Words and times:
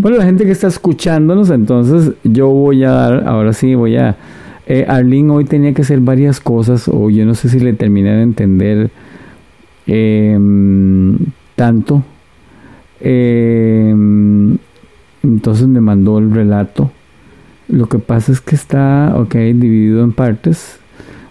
Bueno, 0.00 0.18
la 0.18 0.26
gente 0.26 0.44
que 0.44 0.52
está 0.52 0.68
escuchándonos, 0.68 1.50
entonces 1.50 2.12
yo 2.22 2.46
voy 2.50 2.84
a 2.84 2.90
dar, 2.92 3.26
ahora 3.26 3.52
sí 3.52 3.74
voy 3.74 3.96
a... 3.96 4.14
Eh, 4.68 4.84
Arlene 4.86 5.32
hoy 5.32 5.44
tenía 5.44 5.74
que 5.74 5.82
hacer 5.82 5.98
varias 5.98 6.38
cosas, 6.38 6.86
o 6.86 7.10
yo 7.10 7.26
no 7.26 7.34
sé 7.34 7.48
si 7.48 7.58
le 7.58 7.72
terminé 7.72 8.12
de 8.12 8.22
entender 8.22 8.90
em, 9.88 11.18
tanto. 11.56 12.04
Em, 13.00 14.56
entonces 15.24 15.66
me 15.66 15.80
mandó 15.80 16.18
el 16.18 16.30
relato. 16.30 16.92
Lo 17.66 17.88
que 17.88 17.98
pasa 17.98 18.30
es 18.30 18.40
que 18.40 18.54
está, 18.54 19.14
ok, 19.16 19.34
dividido 19.34 20.04
en 20.04 20.12
partes. 20.12 20.78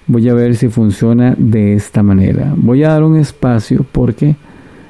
Voy 0.07 0.27
a 0.27 0.33
ver 0.33 0.57
si 0.57 0.67
funciona 0.67 1.35
de 1.37 1.73
esta 1.73 2.03
manera. 2.03 2.53
Voy 2.57 2.83
a 2.83 2.89
dar 2.89 3.03
un 3.03 3.15
espacio 3.15 3.85
porque 3.89 4.35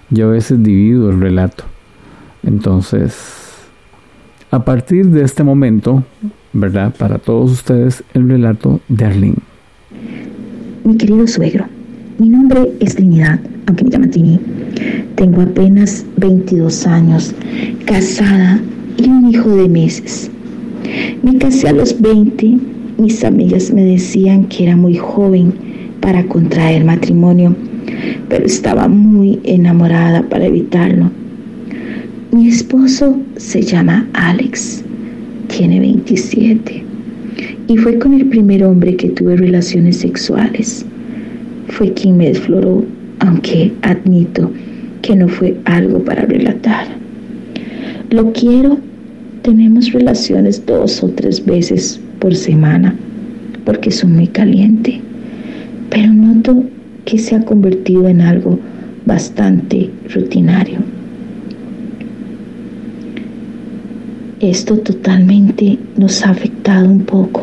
yo 0.10 0.30
a 0.30 0.32
veces 0.32 0.64
divido 0.64 1.12
el 1.12 1.22
relato. 1.22 1.64
Entonces, 2.42 3.37
a 4.52 4.64
partir 4.64 5.08
de 5.08 5.24
este 5.24 5.44
momento, 5.44 6.04
¿verdad? 6.54 6.94
Para 6.98 7.18
todos 7.18 7.52
ustedes, 7.52 8.04
el 8.14 8.30
relato 8.30 8.80
de 8.88 9.06
Arlene. 9.06 9.36
Mi 10.84 10.96
querido 10.96 11.28
suegro, 11.28 11.66
mi 12.18 12.30
nombre 12.30 12.72
es 12.80 12.96
Trinidad, 12.96 13.40
aunque 13.66 13.84
me 13.84 13.90
llaman 13.90 14.12
Trini. 14.12 14.40
Tengo 15.16 15.42
apenas 15.42 16.06
22 16.18 16.88
años, 16.88 17.36
casada 17.86 18.62
y 18.98 19.10
un 19.10 19.30
hijo 19.30 19.50
de 19.50 19.68
meses. 19.68 20.32
Me 21.24 21.38
casé 21.38 21.68
a 21.68 21.74
los 21.74 22.00
20, 22.00 22.58
mis 22.98 23.24
amigas 23.24 23.74
me 23.74 23.84
decían 23.84 24.46
que 24.46 24.64
era 24.64 24.78
muy 24.78 24.96
joven 24.96 25.54
para 26.00 26.26
contraer 26.26 26.86
matrimonio, 26.86 27.56
pero 28.30 28.46
estaba 28.46 28.88
muy 28.88 29.40
enamorada 29.44 30.24
para 30.24 30.46
evitarlo. 30.46 31.12
Mi 32.30 32.50
esposo 32.50 33.18
se 33.38 33.62
llama 33.62 34.06
Alex, 34.12 34.84
tiene 35.48 35.80
27 35.80 36.84
y 37.70 37.78
fue 37.78 37.98
con 38.00 38.14
el 38.14 38.26
primer 38.26 38.66
hombre 38.66 38.98
que 38.98 39.08
tuve 39.08 39.38
relaciones 39.38 39.96
sexuales. 39.96 40.86
Fue 41.70 41.94
quien 41.94 42.18
me 42.18 42.28
desfloró, 42.28 42.84
aunque 43.20 43.72
admito 43.82 44.52
que 45.02 45.16
no 45.16 45.30
fue 45.30 45.56
algo 45.64 46.04
para 46.04 46.26
relatar. 46.26 46.88
Lo 48.10 48.34
quiero, 48.34 48.78
tenemos 49.42 49.94
relaciones 49.94 50.66
dos 50.66 51.02
o 51.04 51.08
tres 51.08 51.46
veces 51.46 51.98
por 52.20 52.36
semana, 52.36 52.94
porque 53.64 53.90
soy 53.90 54.10
muy 54.10 54.28
caliente, 54.28 55.00
pero 55.90 56.12
noto 56.12 56.66
que 57.06 57.20
se 57.20 57.36
ha 57.38 57.46
convertido 57.46 58.10
en 58.10 58.20
algo 58.20 58.60
bastante 59.06 59.90
rutinario. 60.14 60.97
Esto 64.40 64.78
totalmente 64.78 65.80
nos 65.98 66.24
ha 66.24 66.30
afectado 66.30 66.88
un 66.88 67.00
poco, 67.00 67.42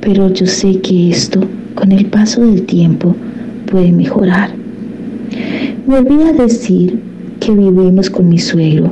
pero 0.00 0.32
yo 0.32 0.46
sé 0.46 0.80
que 0.80 1.10
esto, 1.10 1.42
con 1.74 1.92
el 1.92 2.06
paso 2.06 2.40
del 2.40 2.62
tiempo, 2.62 3.14
puede 3.70 3.92
mejorar. 3.92 4.48
Me 5.86 5.98
olvidé 5.98 6.32
decir 6.32 6.98
que 7.38 7.52
vivimos 7.52 8.08
con 8.08 8.30
mi 8.30 8.38
suegro, 8.38 8.90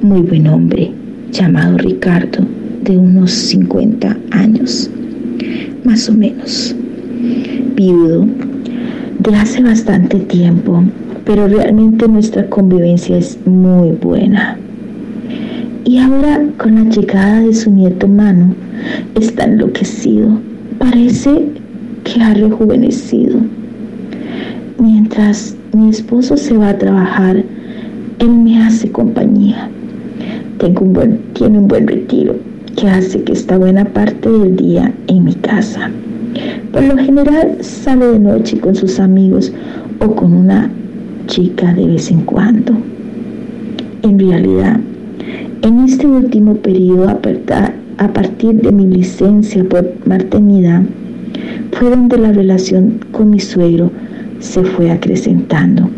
muy 0.00 0.22
buen 0.22 0.46
hombre, 0.46 0.90
llamado 1.32 1.76
Ricardo, 1.76 2.38
de 2.82 2.96
unos 2.96 3.30
50 3.30 4.16
años, 4.30 4.88
más 5.84 6.08
o 6.08 6.14
menos, 6.14 6.74
viudo, 7.76 8.26
de 9.18 9.36
hace 9.36 9.62
bastante 9.62 10.18
tiempo, 10.20 10.82
pero 11.26 11.46
realmente 11.46 12.08
nuestra 12.08 12.48
convivencia 12.48 13.18
es 13.18 13.38
muy 13.46 13.90
buena. 13.90 14.56
Y 15.88 15.96
ahora 15.96 16.42
con 16.58 16.74
la 16.74 16.90
llegada 16.90 17.40
de 17.40 17.54
su 17.54 17.70
nieto 17.70 18.06
Manu 18.06 18.54
está 19.14 19.44
enloquecido. 19.44 20.28
Parece 20.78 21.30
que 22.04 22.20
ha 22.20 22.34
rejuvenecido. 22.34 23.38
Mientras 24.78 25.56
mi 25.72 25.88
esposo 25.88 26.36
se 26.36 26.58
va 26.58 26.68
a 26.68 26.76
trabajar, 26.78 27.42
él 28.18 28.28
me 28.28 28.62
hace 28.62 28.92
compañía. 28.92 29.70
Tengo 30.58 30.84
un 30.84 30.92
buen, 30.92 31.20
tiene 31.32 31.58
un 31.58 31.68
buen 31.68 31.88
retiro 31.88 32.36
que 32.76 32.86
hace 32.86 33.22
que 33.22 33.32
esta 33.32 33.56
buena 33.56 33.86
parte 33.86 34.28
del 34.28 34.56
día 34.56 34.92
en 35.06 35.24
mi 35.24 35.32
casa. 35.36 35.90
Por 36.70 36.82
lo 36.82 36.98
general 36.98 37.56
sale 37.62 38.08
de 38.08 38.18
noche 38.18 38.60
con 38.60 38.74
sus 38.74 39.00
amigos 39.00 39.54
o 40.00 40.14
con 40.14 40.34
una 40.34 40.70
chica 41.28 41.72
de 41.72 41.86
vez 41.86 42.10
en 42.10 42.20
cuando. 42.26 42.74
En 44.02 44.18
realidad, 44.18 44.80
en 45.62 45.80
este 45.80 46.06
último 46.06 46.54
periodo, 46.56 47.08
a 47.08 48.08
partir 48.08 48.60
de 48.62 48.72
mi 48.72 48.86
licencia 48.86 49.64
por 49.64 49.92
maternidad, 50.06 50.82
fue 51.72 51.90
donde 51.90 52.18
la 52.18 52.32
relación 52.32 53.00
con 53.12 53.30
mi 53.30 53.40
suegro 53.40 53.90
se 54.40 54.62
fue 54.64 54.90
acrecentando. 54.90 55.88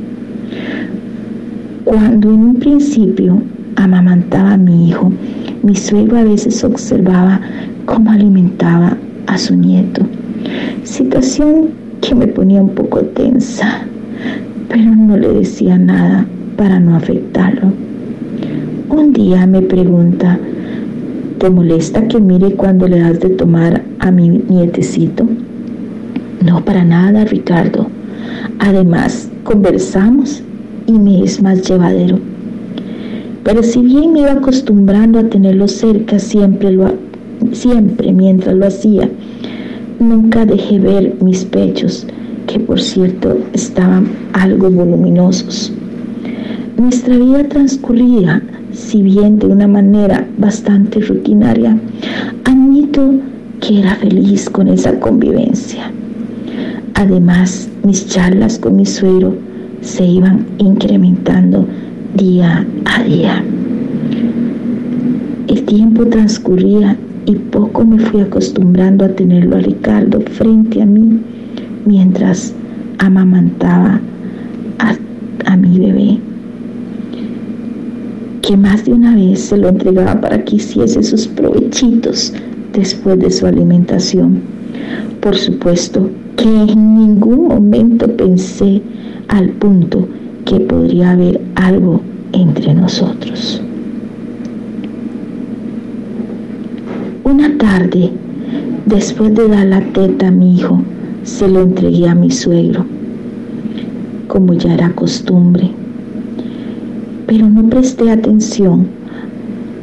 Cuando 1.84 2.32
en 2.32 2.40
un 2.40 2.54
principio 2.56 3.42
amamantaba 3.76 4.54
a 4.54 4.56
mi 4.56 4.88
hijo, 4.88 5.12
mi 5.62 5.76
suegro 5.76 6.18
a 6.18 6.24
veces 6.24 6.62
observaba 6.64 7.40
cómo 7.84 8.10
alimentaba 8.10 8.96
a 9.26 9.38
su 9.38 9.54
nieto, 9.56 10.02
situación 10.84 11.68
que 12.00 12.14
me 12.14 12.26
ponía 12.26 12.62
un 12.62 12.70
poco 12.70 13.00
tensa, 13.00 13.82
pero 14.68 14.84
no 14.84 15.16
le 15.16 15.28
decía 15.28 15.78
nada 15.78 16.26
para 16.56 16.80
no 16.80 16.96
afectarlo. 16.96 17.72
Un 18.90 19.12
día 19.12 19.46
me 19.46 19.62
pregunta, 19.62 20.36
¿te 21.38 21.48
molesta 21.48 22.08
que 22.08 22.18
mire 22.18 22.56
cuando 22.56 22.88
le 22.88 22.98
das 22.98 23.20
de 23.20 23.30
tomar 23.30 23.84
a 24.00 24.10
mi 24.10 24.28
nietecito? 24.28 25.24
No, 26.44 26.64
para 26.64 26.84
nada, 26.84 27.24
Ricardo. 27.24 27.86
Además, 28.58 29.30
conversamos 29.44 30.42
y 30.88 30.92
me 30.98 31.22
es 31.22 31.40
más 31.40 31.62
llevadero. 31.68 32.18
Pero 33.44 33.62
si 33.62 33.80
bien 33.80 34.12
me 34.12 34.22
iba 34.22 34.32
acostumbrando 34.32 35.20
a 35.20 35.28
tenerlo 35.28 35.68
cerca 35.68 36.18
siempre, 36.18 36.72
lo, 36.72 36.92
siempre 37.52 38.12
mientras 38.12 38.56
lo 38.56 38.66
hacía, 38.66 39.08
nunca 40.00 40.44
dejé 40.44 40.80
ver 40.80 41.14
mis 41.22 41.44
pechos, 41.44 42.08
que 42.48 42.58
por 42.58 42.80
cierto 42.80 43.38
estaban 43.52 44.08
algo 44.32 44.68
voluminosos. 44.68 45.72
Nuestra 46.76 47.16
vida 47.16 47.44
transcurría 47.44 48.42
si 48.72 49.02
bien 49.02 49.38
de 49.38 49.46
una 49.46 49.66
manera 49.66 50.26
bastante 50.38 51.00
rutinaria, 51.00 51.76
admito 52.44 53.14
que 53.60 53.80
era 53.80 53.94
feliz 53.96 54.48
con 54.48 54.68
esa 54.68 54.98
convivencia. 55.00 55.90
Además, 56.94 57.68
mis 57.84 58.06
charlas 58.06 58.58
con 58.58 58.76
mi 58.76 58.86
suegro 58.86 59.34
se 59.80 60.04
iban 60.04 60.46
incrementando 60.58 61.66
día 62.16 62.66
a 62.84 63.02
día. 63.02 63.42
El 65.48 65.62
tiempo 65.64 66.06
transcurría 66.06 66.96
y 67.26 67.34
poco 67.34 67.84
me 67.84 67.98
fui 67.98 68.20
acostumbrando 68.20 69.04
a 69.04 69.08
tenerlo 69.08 69.56
a 69.56 69.60
Ricardo 69.60 70.20
frente 70.20 70.82
a 70.82 70.86
mí 70.86 71.20
mientras 71.86 72.54
amamantaba 72.98 74.00
a, 74.78 74.96
a 75.46 75.56
mi 75.56 75.78
bebé 75.78 76.29
que 78.42 78.56
más 78.56 78.84
de 78.84 78.92
una 78.92 79.14
vez 79.14 79.40
se 79.40 79.56
lo 79.56 79.68
entregaba 79.68 80.20
para 80.20 80.44
que 80.44 80.56
hiciese 80.56 81.02
sus 81.02 81.26
provechitos 81.28 82.32
después 82.72 83.18
de 83.18 83.30
su 83.30 83.46
alimentación. 83.46 84.40
Por 85.20 85.36
supuesto 85.36 86.10
que 86.36 86.48
en 86.48 86.98
ningún 86.98 87.48
momento 87.48 88.06
pensé 88.16 88.80
al 89.28 89.50
punto 89.50 90.08
que 90.44 90.60
podría 90.60 91.10
haber 91.10 91.40
algo 91.56 92.00
entre 92.32 92.74
nosotros. 92.74 93.60
Una 97.24 97.56
tarde, 97.58 98.10
después 98.86 99.34
de 99.34 99.48
dar 99.48 99.66
la 99.66 99.80
teta 99.92 100.28
a 100.28 100.30
mi 100.30 100.56
hijo, 100.56 100.82
se 101.22 101.46
lo 101.48 101.60
entregué 101.60 102.08
a 102.08 102.14
mi 102.14 102.30
suegro, 102.30 102.86
como 104.26 104.54
ya 104.54 104.72
era 104.74 104.90
costumbre 104.92 105.70
pero 107.30 107.48
no 107.48 107.62
presté 107.70 108.10
atención 108.10 108.88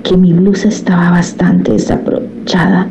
que 0.03 0.17
mi 0.17 0.33
blusa 0.33 0.67
estaba 0.67 1.11
bastante 1.11 1.71
desaprovechada, 1.71 2.89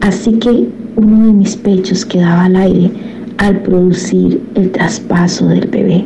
así 0.00 0.34
que 0.34 0.68
uno 0.94 1.26
de 1.26 1.32
mis 1.32 1.56
pechos 1.56 2.04
quedaba 2.06 2.44
al 2.44 2.54
aire 2.54 2.92
al 3.38 3.60
producir 3.62 4.40
el 4.54 4.70
traspaso 4.70 5.48
del 5.48 5.66
bebé. 5.66 6.04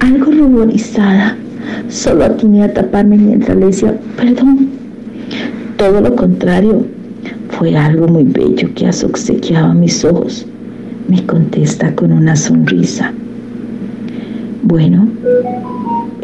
Algo 0.00 0.32
ruborizada, 0.32 1.34
solo 1.88 2.26
atiné 2.26 2.64
a 2.64 2.74
taparme 2.74 3.16
mientras 3.16 3.56
le 3.56 3.66
decía, 3.66 3.98
perdón. 4.18 4.68
Todo 5.78 6.02
lo 6.02 6.14
contrario, 6.14 6.84
fue 7.52 7.74
algo 7.74 8.06
muy 8.06 8.24
bello 8.24 8.68
que 8.74 8.86
has 8.86 9.02
obsequiado 9.02 9.68
a 9.68 9.74
mis 9.74 10.04
ojos, 10.04 10.44
me 11.08 11.24
contesta 11.24 11.94
con 11.94 12.12
una 12.12 12.36
sonrisa. 12.36 13.14
Bueno, 14.62 15.08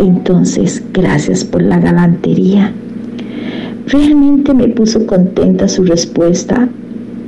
Entonces, 0.01 0.83
gracias 0.95 1.45
por 1.45 1.61
la 1.61 1.79
galantería. 1.79 2.73
Realmente 3.87 4.55
me 4.55 4.69
puso 4.69 5.07
contenta 5.07 5.69
su 5.69 5.85
respuesta. 5.85 6.71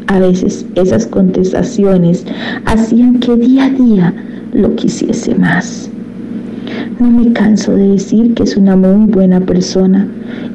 A 0.06 0.18
veces 0.18 0.64
esas 0.74 1.06
contestaciones 1.06 2.24
hacían 2.64 3.20
que 3.20 3.36
día 3.36 3.66
a 3.66 3.70
día 3.70 4.14
lo 4.54 4.74
quisiese 4.74 5.34
más. 5.34 5.90
No 6.98 7.10
me 7.10 7.34
canso 7.34 7.76
de 7.76 7.88
decir 7.88 8.32
que 8.32 8.44
es 8.44 8.56
una 8.56 8.74
muy 8.74 9.06
buena 9.12 9.40
persona. 9.40 10.08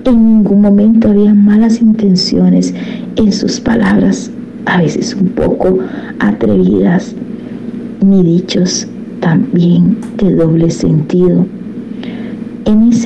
En 0.04 0.26
ningún 0.26 0.62
momento 0.62 1.10
había 1.10 1.36
malas 1.36 1.82
intenciones 1.82 2.74
en 3.16 3.32
sus 3.32 3.60
palabras, 3.60 4.32
a 4.66 4.82
veces 4.82 5.14
un 5.14 5.28
poco 5.28 5.78
atrevidas, 6.18 7.14
ni 8.04 8.24
dichos 8.24 8.88
también 9.20 9.98
de 10.18 10.34
doble 10.34 10.72
sentido. 10.72 11.46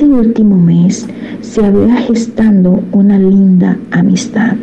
Ese 0.02 0.10
último 0.10 0.56
mes 0.56 1.06
se 1.42 1.64
había 1.64 1.94
gestando 1.94 2.82
una 2.90 3.20
linda 3.20 3.78
amistad. 3.92 4.56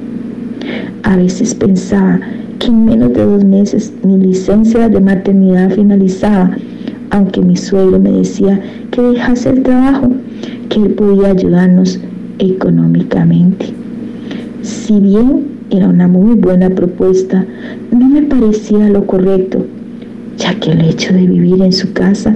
A 1.04 1.16
veces 1.16 1.56
pensaba 1.56 2.20
que 2.60 2.68
en 2.68 2.84
menos 2.84 3.14
de 3.14 3.26
dos 3.26 3.46
meses 3.46 3.94
mi 4.04 4.18
licencia 4.18 4.90
de 4.90 5.00
maternidad 5.00 5.72
finalizaba, 5.72 6.52
aunque 7.12 7.40
mi 7.40 7.56
suegro 7.56 8.00
me 8.00 8.12
decía 8.12 8.60
que 8.92 9.02
dejase 9.02 9.52
el 9.52 9.64
trabajo, 9.64 10.12
que 10.68 10.82
él 10.82 10.90
podía 10.96 11.30
ayudarnos 11.30 12.02
económicamente. 12.40 13.68
Si 14.62 15.00
bien 15.00 15.46
era 15.70 15.88
una 15.88 16.10
muy 16.10 16.36
buena 16.36 16.70
propuesta, 16.70 17.46
no 17.98 18.10
me 18.10 18.24
parecía 18.24 18.90
lo 18.90 19.08
correcto, 19.08 19.66
ya 20.38 20.54
que 20.60 20.74
el 20.74 20.82
hecho 20.82 21.14
de 21.14 21.26
vivir 21.26 21.62
en 21.62 21.72
su 21.72 21.94
casa 21.94 22.36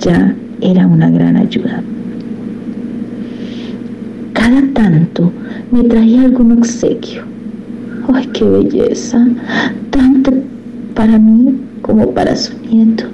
ya 0.00 0.34
era 0.60 0.88
una 0.88 1.10
gran 1.10 1.36
ayuda 1.36 1.84
cada 4.40 4.62
tanto 4.72 5.30
me 5.70 5.82
traía 5.84 6.22
algún 6.22 6.52
obsequio. 6.52 7.24
¡Ay, 8.10 8.26
qué 8.32 8.42
belleza! 8.42 9.28
Tanto 9.90 10.32
para 10.94 11.18
mí 11.18 11.58
como 11.82 12.10
para 12.12 12.34
su 12.34 12.54
nieto, 12.66 13.04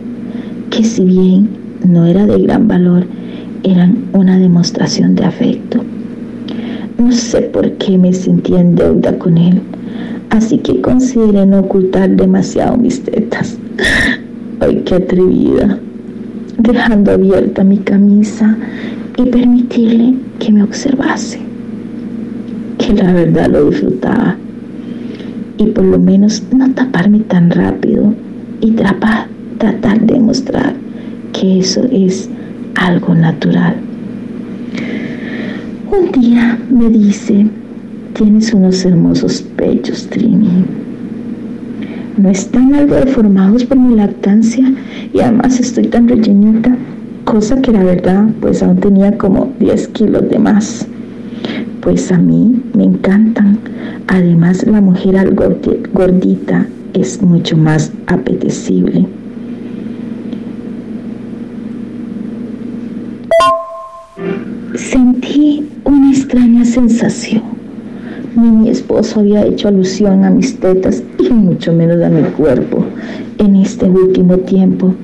que 0.70 0.84
si 0.84 1.04
bien 1.04 1.48
no 1.84 2.06
era 2.06 2.26
de 2.26 2.40
gran 2.42 2.68
valor, 2.68 3.06
eran 3.64 4.04
una 4.12 4.38
demostración 4.38 5.16
de 5.16 5.24
afecto. 5.24 5.82
No 6.96 7.10
sé 7.10 7.40
por 7.40 7.72
qué 7.72 7.98
me 7.98 8.12
sentía 8.12 8.60
en 8.60 8.76
deuda 8.76 9.18
con 9.18 9.36
él, 9.36 9.60
así 10.30 10.58
que 10.58 10.80
consideré 10.80 11.44
no 11.44 11.58
ocultar 11.58 12.08
demasiado 12.10 12.76
mis 12.76 13.02
tetas. 13.02 13.58
¡Ay, 14.60 14.80
qué 14.86 14.94
atrevida! 14.94 15.76
Dejando 16.58 17.10
abierta 17.10 17.64
mi 17.64 17.78
camisa 17.78 18.56
y 19.18 19.24
permitirle 19.24 20.14
que 20.38 20.52
me 20.52 20.62
observase, 20.62 21.38
que 22.78 22.92
la 22.94 23.12
verdad 23.12 23.50
lo 23.50 23.70
disfrutaba 23.70 24.36
y 25.58 25.66
por 25.66 25.84
lo 25.84 25.98
menos 25.98 26.42
no 26.54 26.70
taparme 26.72 27.20
tan 27.20 27.50
rápido 27.50 28.12
y 28.60 28.72
tratar, 28.72 29.26
de 30.00 30.20
mostrar 30.20 30.74
que 31.32 31.58
eso 31.58 31.84
es 31.90 32.28
algo 32.74 33.14
natural. 33.14 33.76
Un 35.90 36.12
día 36.12 36.58
me 36.70 36.90
dice, 36.90 37.46
tienes 38.12 38.52
unos 38.52 38.84
hermosos 38.84 39.42
pechos, 39.56 40.06
Trini. 40.08 40.64
No 42.18 42.28
están 42.28 42.74
algo 42.74 42.96
deformados 42.96 43.64
por 43.64 43.78
mi 43.78 43.94
lactancia 43.94 44.70
y 45.12 45.20
además 45.20 45.58
estoy 45.58 45.86
tan 45.86 46.08
rellenita 46.08 46.76
cosa 47.26 47.60
que 47.60 47.72
la 47.72 47.82
verdad 47.82 48.24
pues 48.40 48.62
aún 48.62 48.78
tenía 48.78 49.18
como 49.18 49.52
10 49.58 49.88
kilos 49.88 50.30
de 50.30 50.38
más. 50.38 50.86
Pues 51.82 52.10
a 52.10 52.18
mí 52.18 52.62
me 52.72 52.84
encantan. 52.84 53.58
Además 54.06 54.64
la 54.66 54.80
mujer 54.80 55.18
algo 55.18 55.44
gordita 55.92 56.66
es 56.94 57.20
mucho 57.20 57.56
más 57.56 57.92
apetecible. 58.06 59.06
Sentí 64.76 65.68
una 65.84 66.10
extraña 66.12 66.64
sensación. 66.64 67.42
Ni 68.36 68.50
mi 68.50 68.68
esposo 68.68 69.20
había 69.20 69.44
hecho 69.44 69.68
alusión 69.68 70.24
a 70.24 70.30
mis 70.30 70.58
tetas 70.60 71.02
y 71.18 71.30
mucho 71.30 71.72
menos 71.72 72.02
a 72.02 72.08
mi 72.08 72.22
cuerpo 72.30 72.84
en 73.38 73.56
este 73.56 73.86
último 73.86 74.38
tiempo. 74.38 74.94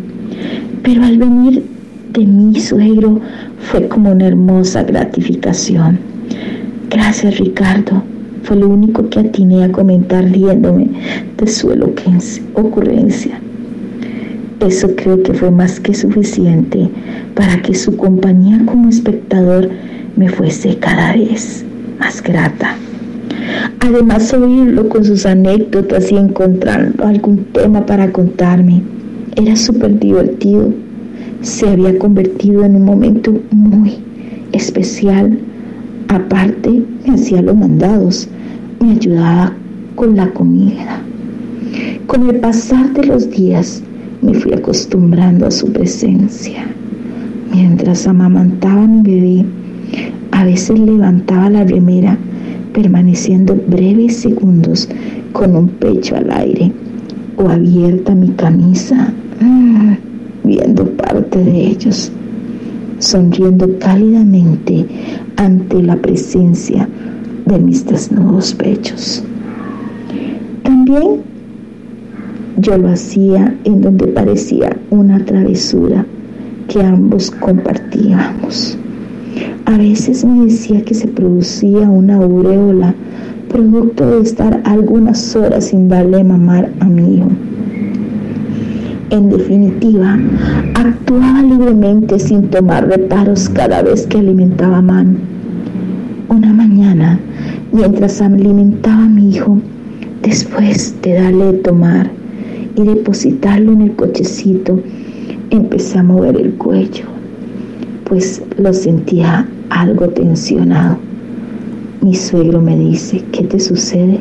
Pero 0.83 1.05
al 1.05 1.19
venir 1.19 1.72
de 2.13 2.27
mi 2.27 2.61
suegro 2.61 3.21
fue 3.59 3.89
como 3.89 4.13
una 4.13 4.27
hermosa 4.27 4.83
gratificación. 4.83 5.99
Gracias 6.91 7.39
Ricardo, 7.39 8.03
fue 8.43 8.57
lo 8.57 8.69
único 8.69 9.09
que 9.09 9.21
atiné 9.21 9.65
a 9.65 9.73
comentar 9.73 10.25
riéndome 10.25 10.89
de 11.39 11.47
su 11.47 11.69
ocurrencia. 12.55 13.41
Eso 14.61 14.95
creo 14.95 15.23
que 15.23 15.33
fue 15.33 15.51
más 15.51 15.81
que 15.81 15.95
suficiente 15.95 16.89
para 17.35 17.61
que 17.63 17.75
su 17.75 17.97
compañía 17.97 18.61
como 18.67 18.89
espectador 18.89 19.71
me 20.17 20.29
fuese 20.29 20.77
cada 20.77 21.15
vez 21.15 21.65
más 21.99 22.23
grata. 22.23 22.77
Además, 23.81 24.33
oírlo 24.35 24.89
con 24.89 25.05
sus 25.05 25.27
anécdotas 25.27 26.13
y 26.13 26.17
encontrando 26.17 27.05
algún 27.05 27.45
tema 27.53 27.85
para 27.87 28.13
contarme 28.13 28.83
era 29.35 29.57
súper 29.57 29.99
divertido 29.99 30.73
se 31.43 31.69
había 31.69 31.99
convertido 31.99 32.65
en 32.65 32.77
un 32.77 32.85
momento 32.85 33.35
muy 33.51 33.97
especial. 34.53 35.39
Aparte, 36.09 36.83
me 37.05 37.15
hacía 37.15 37.43
los 37.43 37.57
mandados, 37.57 38.29
me 38.81 38.93
ayudaba 38.93 39.53
con 39.97 40.17
la 40.17 40.31
comida. 40.31 41.03
Con 42.07 42.29
el 42.29 42.37
pasar 42.37 42.93
de 42.93 43.07
los 43.07 43.31
días, 43.31 43.83
me 44.23 44.35
fui 44.35 44.53
acostumbrando 44.53 45.47
a 45.47 45.51
su 45.51 45.73
presencia. 45.73 46.65
Mientras 47.53 48.07
amamantaba 48.07 48.85
a 48.85 48.87
mi 48.87 49.03
bebé, 49.03 49.45
a 50.31 50.45
veces 50.45 50.79
levantaba 50.79 51.51
la 51.51 51.65
remera, 51.65 52.17
permaneciendo 52.73 53.59
breves 53.67 54.17
segundos 54.17 54.89
con 55.33 55.57
un 55.57 55.69
pecho 55.69 56.17
al 56.17 56.31
aire 56.31 56.73
o 57.37 57.49
abierta 57.49 58.15
mi 58.15 58.29
camisa. 58.31 59.13
Mm 59.41 60.12
viendo 60.45 60.85
parte 60.97 61.39
de 61.39 61.67
ellos, 61.69 62.11
sonriendo 62.99 63.79
cálidamente 63.79 64.87
ante 65.37 65.83
la 65.83 65.97
presencia 65.97 66.89
de 67.47 67.59
mis 67.59 67.85
desnudos 67.87 68.55
pechos. 68.55 69.25
También 70.63 71.23
yo 72.59 72.79
lo 72.79 72.89
hacía 72.89 73.57
en 73.65 73.81
donde 73.81 74.07
parecía 74.09 74.77
una 74.91 75.25
travesura 75.25 76.07
que 76.69 76.83
ambos 76.83 77.31
compartíamos. 77.31 78.79
A 79.65 79.77
veces 79.79 80.25
me 80.25 80.45
decía 80.45 80.83
que 80.83 80.95
se 80.95 81.09
producía 81.09 81.89
una 81.89 82.17
aureola 82.17 82.95
producto 83.49 84.07
de 84.11 84.23
estar 84.23 84.61
algunas 84.65 85.37
horas 85.37 85.67
sin 85.67 85.89
darle 85.89 86.25
mamar 86.25 86.71
a 86.81 86.87
mi 86.87 87.17
hijo. 87.17 87.29
En 89.13 89.29
definitiva, 89.29 90.19
actuaba 90.75 91.43
libremente 91.43 92.19
sin 92.19 92.49
tomar 92.49 92.89
reparos 92.89 93.51
cada 93.51 93.83
vez 93.83 94.07
que 94.07 94.17
alimentaba 94.17 94.79
a 94.79 94.81
Man. 94.81 95.19
Una 96.31 96.51
mañana, 96.55 97.21
mientras 97.73 98.23
alimentaba 98.23 99.05
a 99.05 99.09
mi 99.11 99.29
hijo, 99.29 99.59
después 100.23 100.95
de 101.03 101.13
darle 101.13 101.45
de 101.45 101.59
tomar 101.59 102.11
y 102.75 102.85
depositarlo 102.85 103.73
en 103.73 103.83
el 103.83 103.93
cochecito, 103.97 104.81
empecé 105.51 105.99
a 105.99 106.05
mover 106.05 106.41
el 106.41 106.55
cuello, 106.55 107.05
pues 108.05 108.43
lo 108.57 108.73
sentía 108.73 109.47
algo 109.69 110.09
tensionado. 110.09 110.97
Mi 112.01 112.15
suegro 112.15 112.63
me 112.63 112.79
dice, 112.79 113.23
¿qué 113.31 113.45
te 113.45 113.61
sucede? 113.61 114.21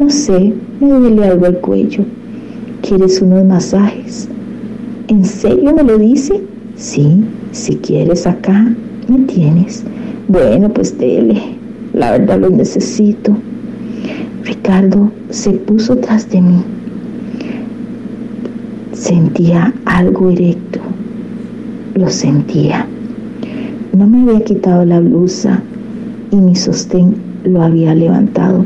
No 0.00 0.08
sé, 0.08 0.54
me 0.80 0.88
duele 0.88 1.26
algo 1.26 1.44
el 1.44 1.58
cuello. 1.58 2.06
¿Quieres 2.86 3.22
unos 3.22 3.46
masajes? 3.46 4.28
¿En 5.08 5.24
serio 5.24 5.74
me 5.74 5.82
lo 5.82 5.96
dice? 5.96 6.42
Sí, 6.76 7.24
si 7.50 7.76
quieres 7.76 8.26
acá, 8.26 8.74
me 9.08 9.20
tienes. 9.20 9.82
Bueno, 10.28 10.68
pues 10.68 10.98
dele. 10.98 11.40
La 11.94 12.10
verdad 12.10 12.40
lo 12.40 12.50
necesito. 12.50 13.34
Ricardo 14.44 15.10
se 15.30 15.52
puso 15.52 15.96
tras 15.96 16.28
de 16.28 16.42
mí. 16.42 16.62
Sentía 18.92 19.72
algo 19.86 20.28
erecto. 20.28 20.80
Lo 21.94 22.10
sentía. 22.10 22.86
No 23.96 24.06
me 24.06 24.30
había 24.30 24.44
quitado 24.44 24.84
la 24.84 25.00
blusa 25.00 25.62
y 26.30 26.36
mi 26.36 26.54
sostén 26.54 27.14
lo 27.44 27.62
había 27.62 27.94
levantado. 27.94 28.62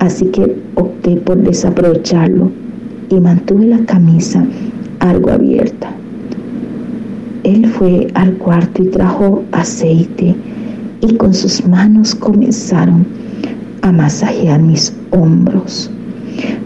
Así 0.00 0.24
que 0.26 0.56
opté 0.74 1.14
por 1.18 1.36
desaprovecharlo 1.36 2.50
y 3.12 3.20
mantuve 3.20 3.66
la 3.66 3.84
camisa 3.84 4.44
algo 5.00 5.30
abierta. 5.30 5.90
Él 7.44 7.66
fue 7.66 8.08
al 8.14 8.34
cuarto 8.38 8.82
y 8.82 8.86
trajo 8.86 9.42
aceite 9.52 10.34
y 11.00 11.14
con 11.16 11.34
sus 11.34 11.66
manos 11.66 12.14
comenzaron 12.14 13.04
a 13.82 13.92
masajear 13.92 14.62
mis 14.62 14.94
hombros, 15.10 15.90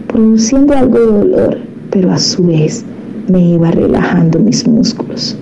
produciendo 0.07 0.73
algo 0.73 0.99
de 0.99 1.05
dolor, 1.05 1.57
pero 1.89 2.11
a 2.11 2.17
su 2.17 2.45
vez 2.45 2.85
me 3.27 3.41
iba 3.41 3.71
relajando 3.71 4.39
mis 4.39 4.65
músculos. 4.67 5.35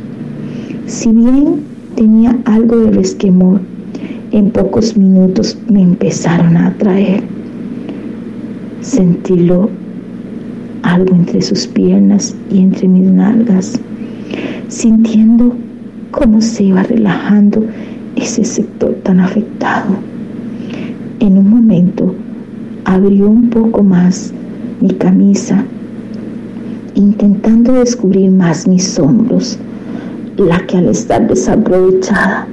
Si 0.87 1.11
bien 1.11 1.61
tenía 1.95 2.35
algo 2.45 2.77
de 2.77 2.91
resquemor, 2.91 3.59
en 4.31 4.49
pocos 4.49 4.97
minutos 4.97 5.57
me 5.69 5.81
empezaron 5.81 6.57
a 6.57 6.67
atraer. 6.67 7.23
Sentílo 8.81 9.69
algo 10.85 11.15
entre 11.15 11.41
sus 11.41 11.67
piernas 11.67 12.35
y 12.51 12.59
entre 12.59 12.87
mis 12.87 13.11
nalgas, 13.11 13.79
sintiendo 14.67 15.55
cómo 16.11 16.41
se 16.41 16.65
iba 16.65 16.83
relajando 16.83 17.65
ese 18.15 18.43
sector 18.43 18.93
tan 19.03 19.19
afectado. 19.19 19.95
En 21.19 21.37
un 21.37 21.49
momento 21.49 22.13
abrió 22.85 23.27
un 23.27 23.49
poco 23.49 23.83
más 23.83 24.31
mi 24.79 24.91
camisa, 24.91 25.63
intentando 26.93 27.73
descubrir 27.73 28.29
más 28.31 28.67
mis 28.67 28.97
hombros, 28.99 29.57
la 30.37 30.59
que 30.67 30.77
al 30.77 30.89
estar 30.89 31.27
desaprovechada 31.27 32.47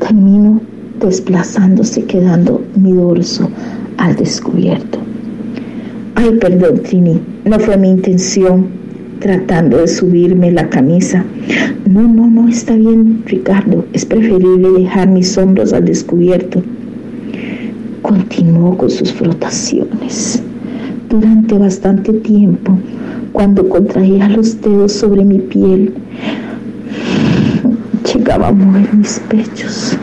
terminó 0.00 0.60
desplazándose, 1.00 2.04
quedando 2.04 2.64
mi 2.76 2.92
dorso 2.92 3.48
al 3.98 4.16
descubierto. 4.16 4.98
Ay, 6.20 6.32
perdón, 6.40 6.82
Trini, 6.82 7.20
no 7.44 7.60
fue 7.60 7.76
mi 7.76 7.90
intención 7.90 8.66
tratando 9.20 9.76
de 9.76 9.86
subirme 9.86 10.50
la 10.50 10.68
camisa. 10.68 11.24
No, 11.88 12.08
no, 12.08 12.26
no 12.26 12.48
está 12.48 12.74
bien, 12.74 13.22
Ricardo. 13.24 13.84
Es 13.92 14.04
preferible 14.04 14.68
dejar 14.80 15.06
mis 15.06 15.38
hombros 15.38 15.72
al 15.72 15.84
descubierto. 15.84 16.60
Continuó 18.02 18.76
con 18.76 18.90
sus 18.90 19.12
frotaciones. 19.12 20.42
Durante 21.08 21.56
bastante 21.56 22.12
tiempo, 22.12 22.76
cuando 23.30 23.68
contraía 23.68 24.28
los 24.28 24.60
dedos 24.60 24.94
sobre 24.94 25.24
mi 25.24 25.38
piel, 25.38 25.94
llegaba 28.12 28.48
a 28.48 28.52
mover 28.52 28.92
mis 28.92 29.20
pechos, 29.28 29.96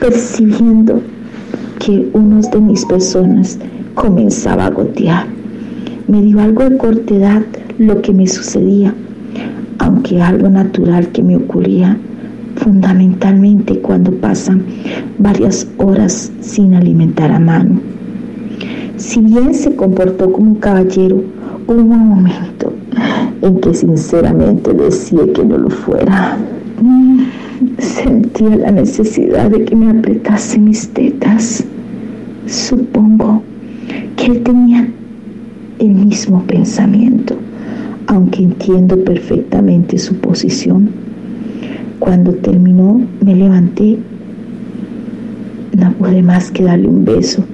percibiendo 0.00 1.00
que 1.78 2.10
uno 2.12 2.42
de 2.42 2.60
mis 2.60 2.84
pezones 2.84 3.58
comenzaba 3.94 4.66
a 4.66 4.70
gotear 4.70 5.35
me 6.08 6.22
dio 6.22 6.40
algo 6.40 6.68
de 6.68 6.76
cortedad 6.76 7.42
lo 7.78 8.00
que 8.00 8.12
me 8.12 8.26
sucedía, 8.26 8.94
aunque 9.78 10.22
algo 10.22 10.48
natural 10.48 11.08
que 11.08 11.22
me 11.22 11.36
ocurría 11.36 11.96
fundamentalmente 12.56 13.78
cuando 13.80 14.12
pasan 14.12 14.64
varias 15.18 15.66
horas 15.78 16.32
sin 16.40 16.74
alimentar 16.74 17.32
a 17.32 17.38
mano. 17.38 17.80
Si 18.96 19.20
bien 19.20 19.52
se 19.54 19.74
comportó 19.76 20.32
como 20.32 20.52
un 20.52 20.54
caballero, 20.56 21.22
hubo 21.66 21.80
un 21.80 22.08
momento 22.08 22.72
en 23.42 23.60
que 23.60 23.74
sinceramente 23.74 24.72
decía 24.72 25.20
que 25.34 25.44
no 25.44 25.58
lo 25.58 25.70
fuera. 25.70 26.38
Sentía 27.78 28.56
la 28.56 28.70
necesidad 28.70 29.50
de 29.50 29.64
que 29.64 29.76
me 29.76 29.90
apretase 29.90 30.58
mis 30.58 30.88
tetas. 30.88 31.64
Supongo 32.46 33.42
que 34.16 34.26
él 34.26 34.42
tenía 34.42 34.88
el 35.78 35.90
mismo 35.90 36.42
pensamiento, 36.44 37.36
aunque 38.06 38.42
entiendo 38.42 38.96
perfectamente 39.04 39.98
su 39.98 40.14
posición. 40.16 40.90
Cuando 41.98 42.32
terminó, 42.34 43.00
me 43.24 43.34
levanté. 43.34 43.98
No 45.76 45.92
pude 45.92 46.22
más 46.22 46.50
que 46.50 46.64
darle 46.64 46.88
un 46.88 47.04
beso 47.04 47.44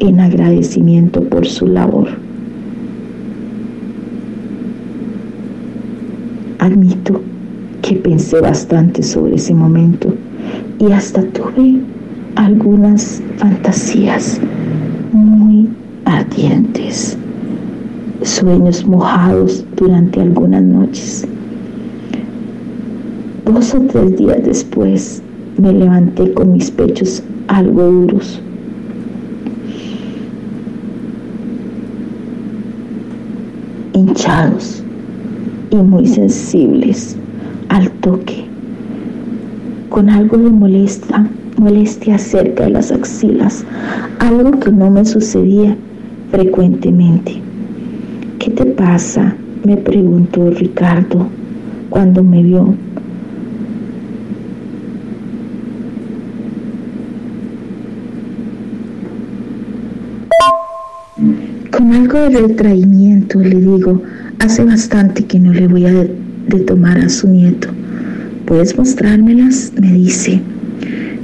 en 0.00 0.20
agradecimiento 0.20 1.22
por 1.22 1.46
su 1.46 1.66
labor. 1.66 2.08
Admito 6.58 7.20
que 7.82 7.96
pensé 7.96 8.40
bastante 8.40 9.02
sobre 9.02 9.36
ese 9.36 9.54
momento 9.54 10.14
y 10.78 10.92
hasta 10.92 11.22
tuve 11.22 11.80
algunas 12.36 13.22
fantasías 13.38 14.40
muy 15.12 15.68
ardientes 16.04 17.16
sueños 18.22 18.86
mojados 18.86 19.64
durante 19.76 20.20
algunas 20.20 20.62
noches. 20.62 21.26
Dos 23.44 23.74
o 23.74 23.80
tres 23.80 24.16
días 24.16 24.42
después 24.44 25.22
me 25.58 25.72
levanté 25.72 26.32
con 26.34 26.52
mis 26.52 26.70
pechos 26.70 27.22
algo 27.48 27.82
duros. 27.82 28.40
hinchados 33.92 34.82
y 35.70 35.76
muy 35.76 36.06
sensibles 36.06 37.16
al 37.68 37.90
toque, 37.90 38.44
con 39.88 40.08
algo 40.08 40.38
de 40.38 40.50
molestia, 40.50 41.28
molestia 41.58 42.18
cerca 42.18 42.64
de 42.64 42.70
las 42.70 42.90
axilas, 42.90 43.64
algo 44.18 44.58
que 44.58 44.72
no 44.72 44.90
me 44.90 45.04
sucedía 45.04 45.76
frecuentemente. 46.30 47.49
¿Qué 48.40 48.50
te 48.52 48.64
pasa? 48.64 49.36
me 49.66 49.76
preguntó 49.76 50.48
Ricardo 50.48 51.28
cuando 51.90 52.24
me 52.24 52.42
vio. 52.42 52.74
Con 61.70 61.92
algo 61.92 62.18
de 62.18 62.30
retraimiento 62.30 63.40
le 63.40 63.56
digo, 63.56 64.00
hace 64.38 64.64
bastante 64.64 65.26
que 65.26 65.38
no 65.38 65.52
le 65.52 65.68
voy 65.68 65.84
a 65.84 65.92
de 65.92 66.60
tomar 66.66 66.96
a 66.96 67.10
su 67.10 67.28
nieto. 67.28 67.68
¿Puedes 68.46 68.74
mostrármelas? 68.78 69.70
me 69.78 69.92
dice. 69.92 70.40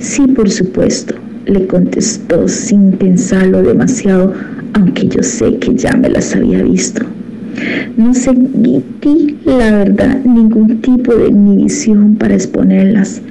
Sí, 0.00 0.26
por 0.26 0.50
supuesto, 0.50 1.14
le 1.46 1.66
contestó 1.66 2.46
sin 2.46 2.92
pensarlo 2.92 3.62
demasiado 3.62 4.35
aunque 4.76 5.09
yo 5.09 5.23
sé 5.23 5.56
que 5.56 5.75
ya 5.75 5.92
me 5.97 6.11
las 6.11 6.37
había 6.37 6.62
visto. 6.62 7.02
No 7.97 8.12
sentí, 8.12 9.37
la 9.47 9.71
verdad, 9.71 10.23
ningún 10.25 10.83
tipo 10.83 11.14
de 11.14 11.28
inhibición 11.28 12.16
para 12.16 12.35
exponerlas, 12.35 13.23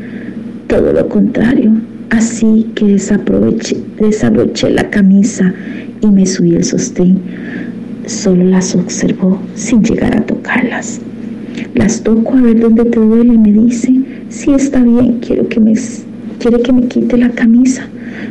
todo 0.67 0.91
lo 0.91 1.07
contrario. 1.07 1.71
Así 2.09 2.65
que 2.73 2.85
desabroché 2.87 4.69
la 4.71 4.89
camisa 4.89 5.53
y 6.01 6.07
me 6.07 6.25
subí 6.25 6.55
el 6.55 6.63
sostén. 6.63 7.19
Solo 8.07 8.43
las 8.45 8.75
observó 8.75 9.39
sin 9.53 9.83
llegar 9.83 10.15
a 10.17 10.25
tocarlas. 10.25 10.99
Las 11.75 12.01
toco 12.01 12.33
a 12.33 12.41
ver 12.41 12.59
dónde 12.59 12.85
te 12.85 12.99
duele 12.99 13.35
y 13.35 13.37
me 13.37 13.53
dice, 13.53 13.93
sí 14.29 14.51
está 14.51 14.81
bien, 14.83 15.19
quiero 15.19 15.47
quiere 15.47 16.61
que 16.63 16.73
me 16.73 16.87
quite 16.87 17.17
la 17.17 17.29
camisa. 17.29 17.87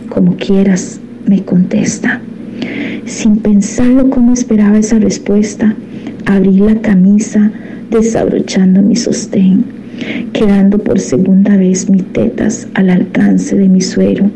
Como 0.08 0.36
quieras, 0.36 0.98
me 1.26 1.44
contesta. 1.44 2.20
Sin 3.06 3.36
pensarlo 3.36 4.08
como 4.08 4.32
esperaba 4.32 4.78
esa 4.78 4.98
respuesta, 4.98 5.74
abrí 6.24 6.58
la 6.58 6.80
camisa 6.80 7.50
desabrochando 7.90 8.80
mi 8.80 8.96
sostén, 8.96 9.64
quedando 10.32 10.78
por 10.78 10.98
segunda 10.98 11.54
vez 11.56 11.88
mis 11.90 12.04
tetas 12.12 12.66
al 12.74 12.88
alcance 12.88 13.56
de 13.56 13.68
mi 13.68 13.82
suero. 13.82 14.30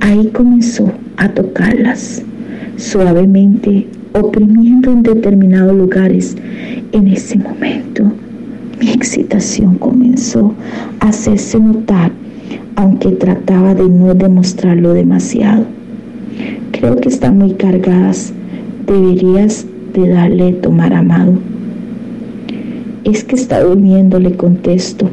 Ahí 0.00 0.30
comenzó 0.32 0.90
a 1.18 1.28
tocarlas, 1.28 2.22
suavemente 2.76 3.86
oprimiendo 4.14 4.90
en 4.90 5.02
determinados 5.02 5.76
lugares. 5.76 6.34
En 6.92 7.08
ese 7.08 7.36
momento, 7.38 8.10
mi 8.80 8.90
excitación 8.90 9.76
comenzó 9.76 10.54
a 11.00 11.08
hacerse 11.08 11.60
notar, 11.60 12.10
aunque 12.76 13.10
trataba 13.12 13.74
de 13.74 13.86
no 13.86 14.14
demostrarlo 14.14 14.94
demasiado. 14.94 15.66
Creo 16.78 16.96
que 16.96 17.08
están 17.08 17.38
muy 17.38 17.54
cargadas. 17.54 18.32
Deberías 18.86 19.64
de 19.94 20.08
darle 20.10 20.52
tomar 20.52 20.92
amado. 20.92 21.38
Es 23.04 23.24
que 23.24 23.34
está 23.34 23.62
durmiendo, 23.62 24.20
le 24.20 24.36
contesto. 24.36 25.08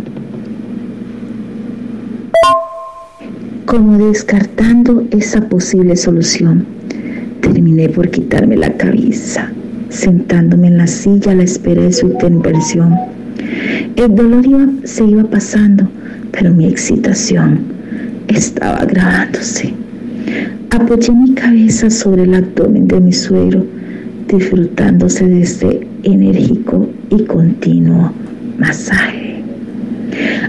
Como 3.65 3.97
descartando 3.97 5.05
esa 5.11 5.47
posible 5.47 5.95
solución, 5.95 6.65
terminé 7.39 7.87
por 7.87 8.09
quitarme 8.09 8.57
la 8.57 8.73
cabeza, 8.73 9.49
sentándome 9.87 10.67
en 10.67 10.77
la 10.77 10.87
silla 10.87 11.31
a 11.31 11.35
la 11.35 11.43
espera 11.43 11.81
de 11.83 11.93
su 11.93 12.07
intervención. 12.07 12.93
El 13.95 14.13
dolor 14.13 14.43
se 14.83 15.05
iba 15.05 15.23
pasando, 15.23 15.87
pero 16.31 16.51
mi 16.51 16.67
excitación 16.67 17.61
estaba 18.27 18.77
agravándose. 18.77 19.73
Apoyé 20.73 21.11
mi 21.11 21.35
cabeza 21.35 21.87
sobre 21.91 22.23
el 22.23 22.33
abdomen 22.33 22.87
de 22.87 22.99
mi 22.99 23.13
suegro, 23.13 23.63
disfrutándose 24.27 25.23
de 25.23 25.41
este 25.43 25.87
enérgico 26.01 26.89
y 27.11 27.25
continuo 27.25 28.11
masaje. 28.57 29.43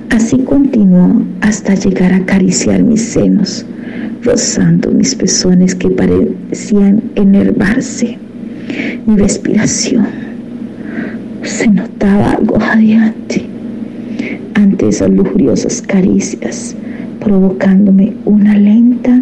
Así 0.08 0.38
continuó 0.38 1.20
hasta 1.42 1.74
llegar 1.74 2.14
a 2.14 2.16
acariciar 2.16 2.82
mis 2.82 3.02
senos, 3.02 3.66
rozando 4.22 4.90
mis 4.92 5.14
pezones 5.14 5.74
que 5.74 5.90
parecían 5.90 7.02
enervarse. 7.16 8.16
Mi 9.04 9.18
respiración 9.18 10.06
se 11.42 11.68
notaba 11.68 12.32
algo 12.32 12.58
jadeante 12.58 13.44
ante 14.54 14.88
esas 14.88 15.10
lujuriosas 15.10 15.82
caricias, 15.82 16.74
provocándome 17.20 18.14
una 18.24 18.56
lenta 18.56 19.20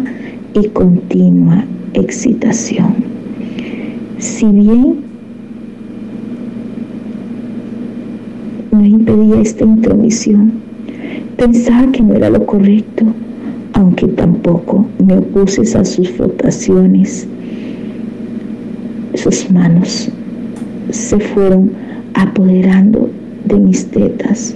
y 0.53 0.67
continua 0.69 1.65
excitación. 1.93 2.93
Si 4.19 4.45
bien 4.45 4.95
no 8.71 8.85
impedía 8.85 9.41
esta 9.41 9.65
intromisión, 9.65 10.53
pensaba 11.37 11.91
que 11.91 12.01
no 12.01 12.13
era 12.15 12.29
lo 12.29 12.45
correcto, 12.45 13.05
aunque 13.73 14.07
tampoco 14.07 14.85
me 15.05 15.17
opuse 15.17 15.61
a 15.77 15.83
sus 15.83 16.09
frotaciones. 16.09 17.27
Sus 19.15 19.49
manos 19.51 20.09
se 20.89 21.19
fueron 21.19 21.71
apoderando 22.13 23.09
de 23.45 23.59
mis 23.59 23.85
tetas, 23.87 24.55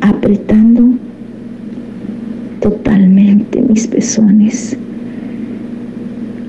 apretando 0.00 0.96
totalmente 2.60 3.60
mis 3.62 3.86
pezones. 3.86 4.76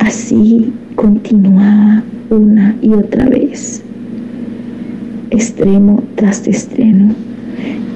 Así 0.07 0.71
continuaba 0.95 2.01
una 2.29 2.77
y 2.81 2.93
otra 2.93 3.25
vez, 3.27 3.83
extremo 5.31 6.01
tras 6.15 6.47
extremo, 6.47 7.13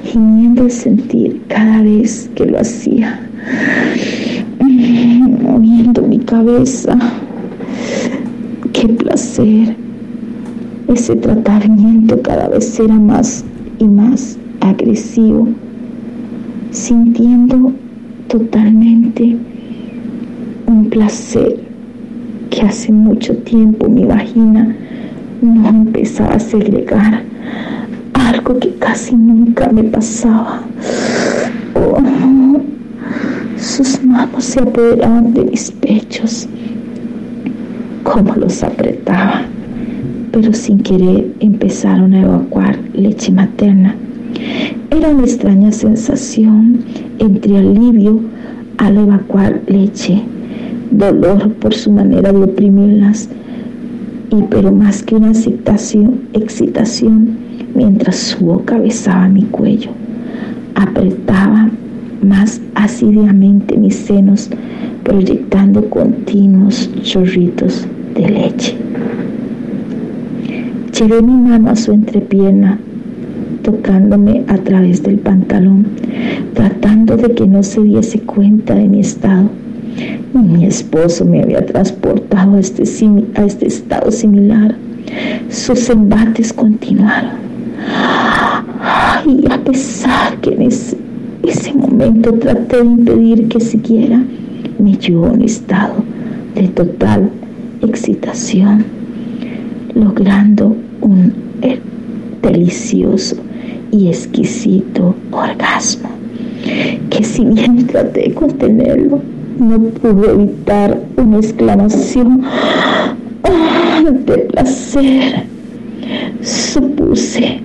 gimiendo 0.04 0.64
el 0.64 0.70
sentir 0.70 1.40
cada 1.48 1.80
vez 1.80 2.28
que 2.34 2.44
lo 2.44 2.60
hacía, 2.60 3.18
moviendo 4.60 6.02
mi 6.02 6.18
cabeza. 6.18 6.98
Qué 8.74 8.88
placer. 8.88 9.74
Ese 10.88 11.16
tratamiento 11.16 12.20
cada 12.20 12.48
vez 12.48 12.78
era 12.78 12.98
más 12.98 13.42
y 13.78 13.84
más 13.84 14.36
agresivo, 14.60 15.48
sintiendo 16.72 17.72
totalmente 18.28 19.38
un 20.66 20.90
placer 20.90 21.71
hace 22.62 22.92
mucho 22.92 23.36
tiempo 23.38 23.88
mi 23.88 24.04
vagina 24.04 24.74
no 25.40 25.68
empezaba 25.68 26.34
a 26.34 26.38
segregar, 26.38 27.22
algo 28.14 28.58
que 28.58 28.74
casi 28.76 29.16
nunca 29.16 29.68
me 29.68 29.82
pasaba. 29.84 30.62
Oh, 31.74 32.60
sus 33.58 34.02
manos 34.04 34.44
se 34.44 34.60
apoderaban 34.60 35.34
de 35.34 35.44
mis 35.44 35.70
pechos, 35.72 36.48
como 38.04 38.34
los 38.36 38.62
apretaba, 38.62 39.42
pero 40.30 40.52
sin 40.52 40.78
querer 40.78 41.32
empezaron 41.40 42.14
a 42.14 42.22
evacuar 42.22 42.78
leche 42.94 43.32
materna. 43.32 43.94
Era 44.90 45.08
una 45.08 45.24
extraña 45.24 45.72
sensación 45.72 46.78
entre 47.18 47.58
alivio 47.58 48.20
al 48.78 48.96
evacuar 48.96 49.60
leche, 49.66 50.22
dolor 50.92 51.52
por 51.54 51.74
su 51.74 51.90
manera 51.90 52.32
de 52.32 52.42
oprimirlas, 52.42 53.28
y 54.30 54.42
pero 54.50 54.72
más 54.72 55.02
que 55.02 55.16
una 55.16 55.30
excitación, 55.30 56.20
excitación 56.32 57.36
mientras 57.74 58.16
su 58.16 58.44
boca 58.44 58.78
besaba 58.78 59.28
mi 59.28 59.42
cuello, 59.42 59.90
apretaba 60.74 61.70
más 62.22 62.60
asiduamente 62.74 63.76
mis 63.76 63.96
senos, 63.96 64.48
proyectando 65.02 65.88
continuos 65.90 66.88
chorritos 67.02 67.86
de 68.14 68.28
leche. 68.28 68.76
Llevé 70.98 71.22
mi 71.22 71.32
mano 71.32 71.70
a 71.70 71.76
su 71.76 71.92
entrepierna 71.92 72.78
tocándome 73.62 74.44
a 74.48 74.58
través 74.58 75.02
del 75.02 75.18
pantalón, 75.18 75.86
tratando 76.54 77.16
de 77.16 77.34
que 77.34 77.46
no 77.46 77.62
se 77.62 77.80
diese 77.82 78.20
cuenta 78.20 78.74
de 78.74 78.88
mi 78.88 79.00
estado. 79.00 79.48
Mi 80.32 80.64
esposo 80.64 81.24
me 81.24 81.42
había 81.42 81.64
transportado 81.64 82.56
a 82.56 82.60
este, 82.60 82.84
a 83.34 83.44
este 83.44 83.66
estado 83.66 84.10
similar. 84.10 84.74
Sus 85.50 85.90
embates 85.90 86.52
continuaron. 86.52 87.42
Y 89.26 89.50
a 89.50 89.58
pesar 89.62 90.36
que 90.40 90.50
en 90.50 90.62
ese, 90.62 90.96
momento 91.74 92.32
traté 92.34 92.78
de 92.78 92.84
impedir 92.84 93.48
que 93.48 93.60
siguiera, 93.60 94.22
me 94.78 94.94
llevó 94.94 95.26
a 95.26 95.32
un 95.32 95.42
estado 95.42 95.94
de 96.54 96.68
total 96.68 97.30
excitación, 97.82 98.84
logrando 99.94 100.76
un 101.00 101.32
delicioso 102.42 103.36
y 103.90 104.08
exquisito 104.08 105.14
orgasmo, 105.30 106.10
que 107.10 107.22
si 107.22 107.44
bien 107.44 107.86
traté 107.86 108.22
de 108.28 108.34
contenerlo, 108.34 109.22
no 109.58 109.78
pude 109.78 110.30
evitar 110.32 111.00
una 111.16 111.38
exclamación 111.38 112.42
de 114.26 114.38
placer. 114.38 115.44
Supuse 116.42 117.60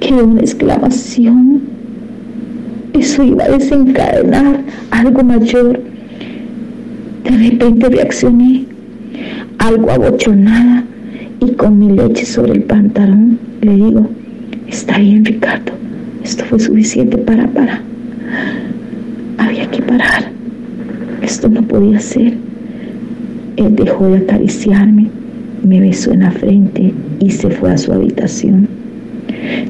que 0.00 0.14
una 0.14 0.40
exclamación, 0.40 1.62
eso 2.92 3.22
iba 3.22 3.44
a 3.44 3.48
desencadenar 3.48 4.60
algo 4.90 5.22
mayor. 5.22 5.80
De 7.24 7.30
repente 7.30 7.88
reaccioné, 7.88 8.64
algo 9.58 9.90
abochonada, 9.90 10.84
y 11.40 11.52
con 11.52 11.78
mi 11.78 11.90
leche 11.90 12.24
sobre 12.24 12.52
el 12.52 12.62
pantalón 12.62 13.38
le 13.60 13.74
digo, 13.74 14.08
Está 14.74 14.98
bien, 14.98 15.24
Ricardo. 15.24 15.72
Esto 16.24 16.44
fue 16.46 16.58
suficiente 16.58 17.16
para 17.16 17.46
parar. 17.46 17.80
Había 19.38 19.70
que 19.70 19.80
parar. 19.82 20.33
Esto 21.24 21.48
no 21.48 21.62
podía 21.62 21.98
ser. 21.98 22.34
Él 23.56 23.74
dejó 23.74 24.08
de 24.08 24.18
acariciarme, 24.18 25.08
me 25.66 25.80
besó 25.80 26.12
en 26.12 26.20
la 26.20 26.30
frente 26.30 26.92
y 27.18 27.30
se 27.30 27.48
fue 27.50 27.70
a 27.70 27.78
su 27.78 27.92
habitación. 27.92 28.68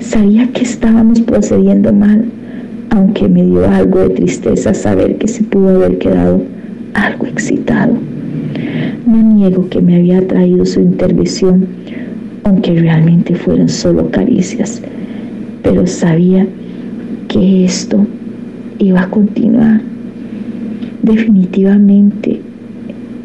Sabía 0.01 0.49
que 0.53 0.65
estábamos 0.65 1.21
procediendo 1.21 1.93
mal, 1.93 2.25
aunque 2.91 3.29
me 3.29 3.45
dio 3.45 3.71
algo 3.71 4.01
de 4.01 4.11
tristeza 4.11 4.75
saber 4.75 5.17
que 5.19 5.29
se 5.29 5.45
pudo 5.45 5.77
haber 5.77 5.99
quedado 5.99 6.43
algo 6.95 7.27
excitado. 7.27 7.95
No 9.07 9.23
niego 9.23 9.69
que 9.69 9.81
me 9.81 9.97
había 9.97 10.27
traído 10.27 10.67
su 10.67 10.81
intervención, 10.81 11.67
aunque 12.43 12.75
realmente 12.75 13.37
fueron 13.37 13.69
solo 13.69 14.11
caricias 14.11 14.83
pero 15.65 15.87
sabía 15.87 16.47
que 17.27 17.65
esto 17.65 18.07
iba 18.79 19.03
a 19.03 19.11
continuar. 19.11 19.81
Definitivamente 21.05 22.41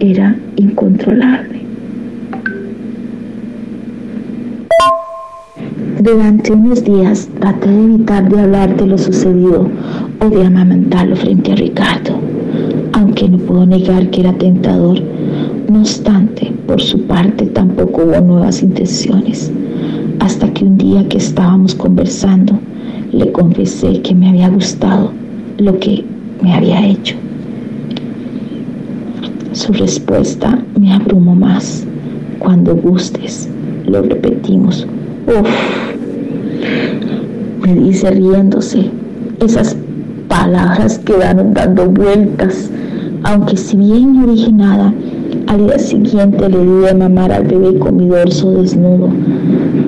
era 0.01 0.35
incontrolable. 0.57 1.61
Durante 6.01 6.51
unos 6.51 6.83
días 6.83 7.29
traté 7.39 7.69
de 7.69 7.83
evitar 7.85 8.27
de 8.27 8.41
hablar 8.41 8.75
de 8.75 8.85
lo 8.85 8.97
sucedido 8.97 9.69
o 10.19 10.29
de 10.29 10.45
amamantarlo 10.45 11.15
frente 11.15 11.53
a 11.53 11.55
Ricardo, 11.55 12.19
aunque 12.91 13.29
no 13.29 13.37
puedo 13.37 13.65
negar 13.65 14.09
que 14.09 14.19
era 14.19 14.33
tentador. 14.33 14.99
No 15.71 15.79
obstante, 15.79 16.51
por 16.67 16.81
su 16.81 17.03
parte 17.03 17.45
tampoco 17.45 18.03
hubo 18.03 18.19
nuevas 18.19 18.61
intenciones 18.61 19.53
hasta 20.19 20.51
que 20.51 20.65
un 20.65 20.77
día 20.77 21.07
que 21.07 21.17
estábamos 21.17 21.75
conversando 21.75 22.59
le 23.13 23.31
confesé 23.31 24.01
que 24.01 24.13
me 24.13 24.27
había 24.27 24.49
gustado 24.49 25.13
lo 25.57 25.79
que 25.79 26.03
me 26.41 26.53
había 26.53 26.85
hecho. 26.85 27.15
Su 29.59 29.73
respuesta 29.73 30.57
me 30.79 30.93
abrumó 30.93 31.35
más. 31.35 31.85
Cuando 32.39 32.77
gustes, 32.77 33.49
lo 33.85 34.01
repetimos. 34.01 34.87
Uf, 35.27 35.49
me 37.61 37.75
dice 37.75 38.09
riéndose. 38.09 38.89
Esas 39.41 39.75
palabras 40.29 40.99
quedaron 40.99 41.53
dando 41.53 41.89
vueltas, 41.89 42.71
aunque 43.23 43.57
si 43.57 43.75
bien 43.75 44.21
no 44.21 44.27
dije 44.27 44.49
nada, 44.49 44.93
al 45.47 45.67
día 45.67 45.77
siguiente 45.77 46.47
le 46.47 46.65
di 46.65 46.87
a 46.87 46.95
mamar 46.95 47.33
al 47.33 47.43
bebé 47.43 47.77
con 47.79 47.97
mi 47.97 48.07
dorso 48.07 48.51
desnudo. 48.53 49.09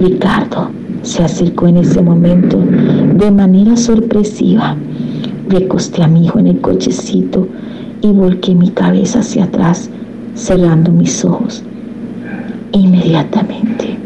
Ricardo 0.02 0.70
se 1.04 1.24
acercó 1.24 1.70
en 1.70 1.78
ese 1.78 2.02
momento 2.02 2.60
de 3.16 3.32
manera 3.32 3.78
sorpresiva. 3.78 4.76
Recosté 5.48 6.04
a 6.04 6.10
mi 6.10 6.26
hijo 6.26 6.40
en 6.40 6.48
el 6.48 6.60
cochecito 6.60 7.48
y 8.02 8.12
volqué 8.12 8.56
mi 8.56 8.70
cabeza 8.70 9.20
hacia 9.20 9.46
atrás, 9.46 9.90
cerrando 10.36 10.92
mis 10.92 11.24
ojos. 11.24 11.64
Inmediatamente, 12.74 13.98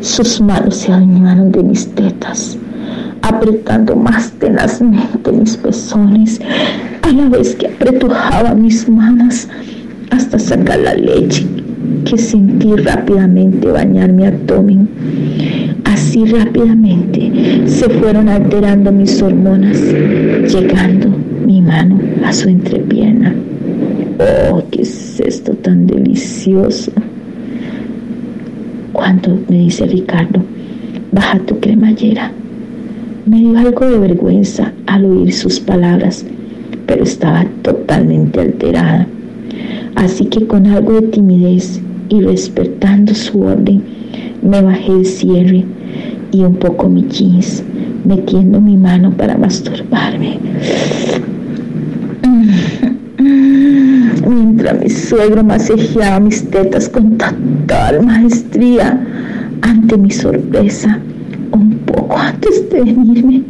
sus 0.00 0.40
manos 0.40 0.76
se 0.76 0.92
adueñaron 0.92 1.52
de 1.52 1.62
mis 1.62 1.86
tetas, 1.94 2.58
apretando 3.22 3.96
más 3.96 4.32
tenazmente 4.32 5.32
mis 5.32 5.56
pezones, 5.56 6.40
a 7.02 7.12
la 7.12 7.28
vez 7.28 7.54
que 7.54 7.68
apretujaba 7.68 8.54
mis 8.54 8.88
manos 8.88 9.48
hasta 10.10 10.38
sacar 10.38 10.80
la 10.80 10.94
leche 10.94 11.46
que 12.04 12.18
sentí 12.18 12.74
rápidamente 12.76 13.70
bañar 13.70 14.12
mi 14.12 14.26
abdomen. 14.26 14.88
Así 15.84 16.24
rápidamente 16.24 17.66
se 17.66 17.88
fueron 17.88 18.28
alterando 18.28 18.90
mis 18.92 19.20
hormonas, 19.22 19.78
llegando 19.80 21.27
mi 21.48 21.62
mano 21.62 21.98
a 22.26 22.32
su 22.34 22.46
entrepierna. 22.50 23.34
Oh, 24.52 24.62
¿qué 24.70 24.82
es 24.82 25.18
esto 25.18 25.54
tan 25.54 25.86
delicioso? 25.86 26.92
Cuando 28.92 29.38
me 29.48 29.60
dice 29.60 29.86
Ricardo, 29.86 30.42
baja 31.10 31.38
tu 31.38 31.58
cremallera. 31.58 32.30
Me 33.24 33.38
dio 33.38 33.56
algo 33.56 33.86
de 33.88 33.98
vergüenza 33.98 34.74
al 34.84 35.06
oír 35.06 35.32
sus 35.32 35.58
palabras, 35.58 36.26
pero 36.84 37.04
estaba 37.04 37.46
totalmente 37.62 38.42
alterada. 38.42 39.06
Así 39.94 40.26
que 40.26 40.46
con 40.46 40.66
algo 40.66 41.00
de 41.00 41.08
timidez 41.08 41.80
y 42.10 42.20
respetando 42.20 43.14
su 43.14 43.40
orden, 43.40 43.80
me 44.42 44.60
bajé 44.60 44.92
el 44.92 45.06
cierre 45.06 45.64
y 46.30 46.40
un 46.42 46.56
poco 46.56 46.90
mi 46.90 47.04
jeans, 47.08 47.62
metiendo 48.04 48.60
mi 48.60 48.76
mano 48.76 49.12
para 49.12 49.38
masturbarme. 49.38 50.38
Mientras 54.28 54.78
mi 54.78 54.90
suegro 54.90 55.42
masajeaba 55.42 56.20
mis 56.20 56.50
tetas 56.50 56.86
con 56.90 57.16
total 57.16 58.04
maestría, 58.04 59.00
ante 59.62 59.96
mi 59.96 60.10
sorpresa, 60.10 60.98
un 61.52 61.78
poco 61.86 62.18
antes 62.18 62.68
de 62.68 62.82
venirme, 62.82 63.42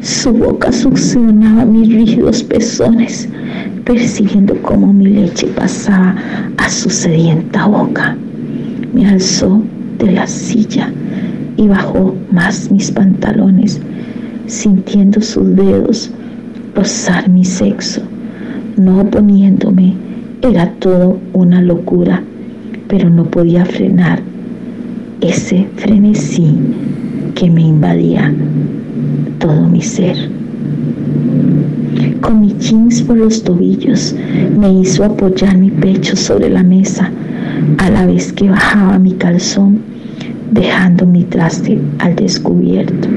su 0.00 0.32
boca 0.32 0.72
succionaba 0.72 1.64
mis 1.64 1.94
rígidos 1.94 2.42
pezones, 2.42 3.28
percibiendo 3.84 4.60
cómo 4.62 4.92
mi 4.92 5.06
leche 5.06 5.46
pasaba 5.46 6.16
a 6.56 6.68
su 6.70 6.90
sedienta 6.90 7.66
boca. 7.66 8.16
Me 8.94 9.08
alzó 9.08 9.62
de 10.00 10.10
la 10.10 10.26
silla 10.26 10.90
y 11.56 11.68
bajó 11.68 12.16
más 12.32 12.68
mis 12.72 12.90
pantalones, 12.90 13.80
sintiendo 14.48 15.20
sus 15.20 15.54
dedos 15.54 16.10
rozar 16.74 17.28
mi 17.28 17.44
sexo, 17.44 18.02
no 18.76 19.02
oponiéndome. 19.02 20.05
Era 20.48 20.70
todo 20.78 21.18
una 21.32 21.60
locura, 21.60 22.22
pero 22.86 23.10
no 23.10 23.24
podía 23.24 23.64
frenar 23.64 24.20
ese 25.20 25.66
frenesí 25.74 26.54
que 27.34 27.50
me 27.50 27.62
invadía 27.62 28.32
todo 29.40 29.68
mi 29.68 29.82
ser. 29.82 30.16
Con 32.20 32.42
mis 32.42 32.58
jeans 32.58 33.02
por 33.02 33.16
los 33.16 33.42
tobillos 33.42 34.14
me 34.56 34.72
hizo 34.72 35.02
apoyar 35.02 35.58
mi 35.58 35.70
pecho 35.70 36.14
sobre 36.14 36.48
la 36.48 36.62
mesa 36.62 37.10
a 37.78 37.90
la 37.90 38.06
vez 38.06 38.32
que 38.32 38.48
bajaba 38.48 39.00
mi 39.00 39.14
calzón 39.14 39.80
dejando 40.52 41.06
mi 41.06 41.24
traste 41.24 41.76
al 41.98 42.14
descubierto. 42.14 43.08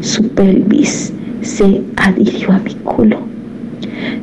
Su 0.00 0.28
pelvis 0.28 1.12
se 1.40 1.82
adhirió 1.96 2.52
a 2.52 2.60
mi 2.60 2.74
culo, 2.84 3.31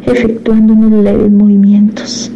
efectuando 0.05 0.73
unos 0.73 1.03
leves 1.03 1.31
movimientos. 1.31 2.31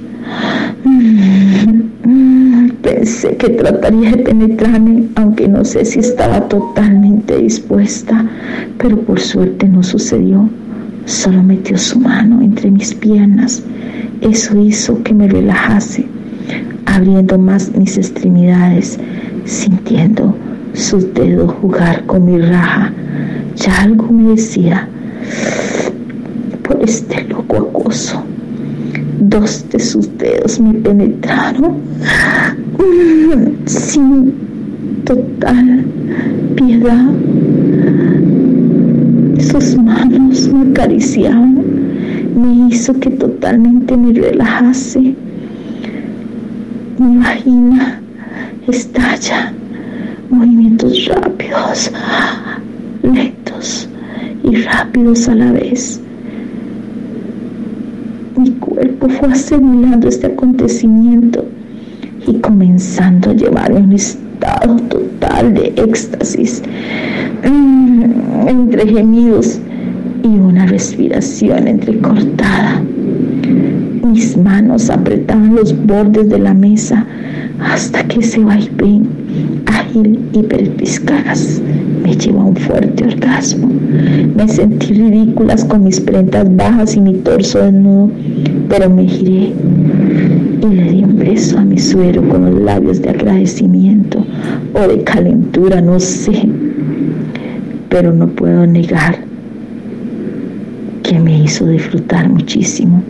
Pensé 2.82 3.38
que 3.38 3.50
trataría 3.50 4.12
de 4.12 4.18
penetrarme, 4.18 5.04
aunque 5.16 5.48
no 5.48 5.64
sé 5.64 5.86
si 5.86 6.00
estaba 6.00 6.48
totalmente 6.48 7.38
dispuesta, 7.38 8.26
pero 8.78 9.00
por 9.00 9.20
suerte 9.20 9.68
no 9.68 9.84
sucedió. 9.84 10.50
Solo 11.06 11.44
metió 11.44 11.78
su 11.78 12.00
mano 12.00 12.42
entre 12.42 12.72
mis 12.72 12.94
piernas. 12.94 13.64
Eso 14.22 14.58
hizo 14.62 15.02
que 15.04 15.14
me 15.14 15.28
relajase, 15.28 16.06
abriendo 16.86 17.38
más 17.38 17.76
mis 17.76 17.98
extremidades, 17.98 19.00
sintiendo 19.46 20.36
sus 20.74 21.14
dedos 21.14 21.54
jugar 21.62 22.06
con 22.06 22.26
mi 22.26 22.40
raja. 22.40 22.92
Ya 23.56 23.82
algo 23.82 24.12
me 24.12 24.32
decía 24.32 24.88
por 26.64 26.82
este 26.82 27.24
acoso. 27.58 28.24
Dos 29.20 29.66
de 29.70 29.80
sus 29.80 30.18
dedos 30.18 30.60
me 30.60 30.74
penetraron 30.74 31.78
sin 33.66 34.34
total 35.06 35.86
piedad. 36.56 37.06
Sus 39.40 39.78
manos 39.78 40.50
me 40.50 40.72
acariciaban, 40.72 41.64
me 42.36 42.68
hizo 42.70 42.94
que 43.00 43.10
totalmente 43.12 43.96
me 43.98 44.14
relajase. 44.14 45.16
Mi 47.00 47.18
vagina 47.18 48.02
estalla, 48.68 49.54
movimientos 50.30 51.08
rápidos, 51.08 51.92
lentos 53.02 53.90
y 54.44 54.56
rápidos 54.58 55.28
a 55.28 55.36
la 55.36 55.52
vez 55.52 56.04
mi 58.36 58.52
fue 59.10 59.30
asimilando 59.30 60.08
este 60.08 60.28
acontecimiento 60.28 61.46
y 62.28 62.40
comenzando 62.40 63.32
a 63.32 63.34
llevarme 63.34 63.80
un 63.80 63.94
estado 63.94 64.78
total 64.90 65.54
de 65.54 65.74
éxtasis, 65.76 66.62
mm, 67.44 68.48
entre 68.48 68.88
gemidos 68.88 69.60
y 70.24 70.28
una 70.28 70.66
respiración 70.66 71.68
entrecortada. 71.68 72.82
Mis 74.06 74.38
manos 74.38 74.90
apretaban 74.90 75.56
los 75.56 75.76
bordes 75.86 76.30
de 76.30 76.40
la 76.40 76.54
mesa 76.54 77.06
hasta 77.60 78.04
que 78.08 78.20
ese 78.20 78.44
vaivén 78.44 79.23
y 79.96 80.44
perspicaz 80.44 81.62
me 82.04 82.16
llevó 82.16 82.42
a 82.42 82.46
un 82.46 82.56
fuerte 82.56 83.04
orgasmo. 83.06 83.70
Me 84.36 84.48
sentí 84.48 84.94
ridículas 84.94 85.64
con 85.66 85.84
mis 85.84 86.00
prendas 86.00 86.54
bajas 86.56 86.96
y 86.96 87.02
mi 87.02 87.14
torso 87.14 87.60
desnudo, 87.60 88.10
pero 88.70 88.90
me 88.90 89.08
giré 89.08 89.52
y 90.62 90.66
le 90.66 90.92
di 90.92 91.04
un 91.04 91.18
beso 91.18 91.60
a 91.60 91.66
mi 91.66 91.78
suero 91.78 92.28
con 92.28 92.46
los 92.46 92.62
labios 92.62 93.02
de 93.02 93.10
agradecimiento 93.10 94.26
o 94.74 94.88
de 94.88 95.04
calentura, 95.04 95.80
no 95.82 96.00
sé, 96.00 96.50
pero 97.90 98.12
no 98.12 98.28
puedo 98.28 98.66
negar 98.66 99.18
que 101.04 101.20
me 101.20 101.44
hizo 101.44 101.68
disfrutar 101.68 102.30
muchísimo, 102.30 103.04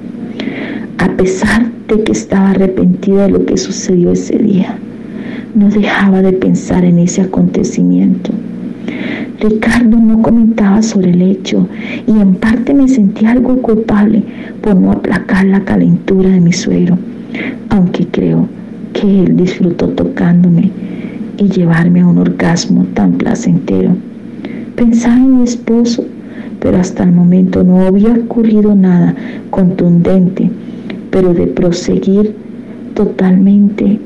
a 0.98 1.08
pesar 1.16 1.72
de 1.88 2.04
que 2.04 2.12
estaba 2.12 2.50
arrepentida 2.52 3.24
de 3.24 3.30
lo 3.30 3.46
que 3.46 3.56
sucedió 3.56 4.12
ese 4.12 4.38
día. 4.38 4.78
No 5.56 5.70
dejaba 5.70 6.22
de 6.22 6.34
pensar 6.34 6.84
en 6.84 7.00
ese 7.00 7.22
acontecimiento 7.22 8.32
Ricardo 9.44 9.98
no 9.98 10.22
comentaba 10.22 10.82
sobre 10.82 11.12
el 11.12 11.22
hecho 11.22 11.68
y 12.08 12.12
en 12.12 12.36
parte 12.36 12.74
me 12.74 12.88
sentía 12.88 13.32
algo 13.32 13.62
culpable 13.62 14.24
por 14.62 14.76
no 14.76 14.92
aplacar 14.92 15.46
la 15.46 15.66
calentura 15.66 16.30
de 16.30 16.40
mi 16.40 16.54
suegro, 16.54 16.98
aunque 17.68 18.08
creo 18.08 18.48
que 18.94 19.24
él 19.24 19.36
disfrutó 19.36 19.90
tocándome 19.90 20.72
y 21.38 21.50
llevarme 21.50 22.00
a 22.00 22.08
un 22.08 22.20
orgasmo 22.20 22.86
tan 22.94 23.14
placentero. 23.14 23.98
Pensaba 24.78 25.18
en 25.18 25.40
mi 25.40 25.44
esposo, 25.44 26.06
pero 26.62 26.78
hasta 26.78 27.04
el 27.04 27.12
momento 27.12 27.66
no 27.66 27.82
había 27.82 28.14
ocurrido 28.14 28.76
nada 28.76 29.14
contundente, 29.50 30.50
pero 31.12 31.34
de 31.34 31.48
proseguir 31.48 32.34
totalmente, 32.94 34.00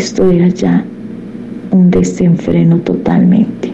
esto 0.00 0.30
era 0.30 0.48
ya 0.48 0.82
un 1.70 1.90
desenfreno 1.90 2.78
totalmente. 2.78 3.70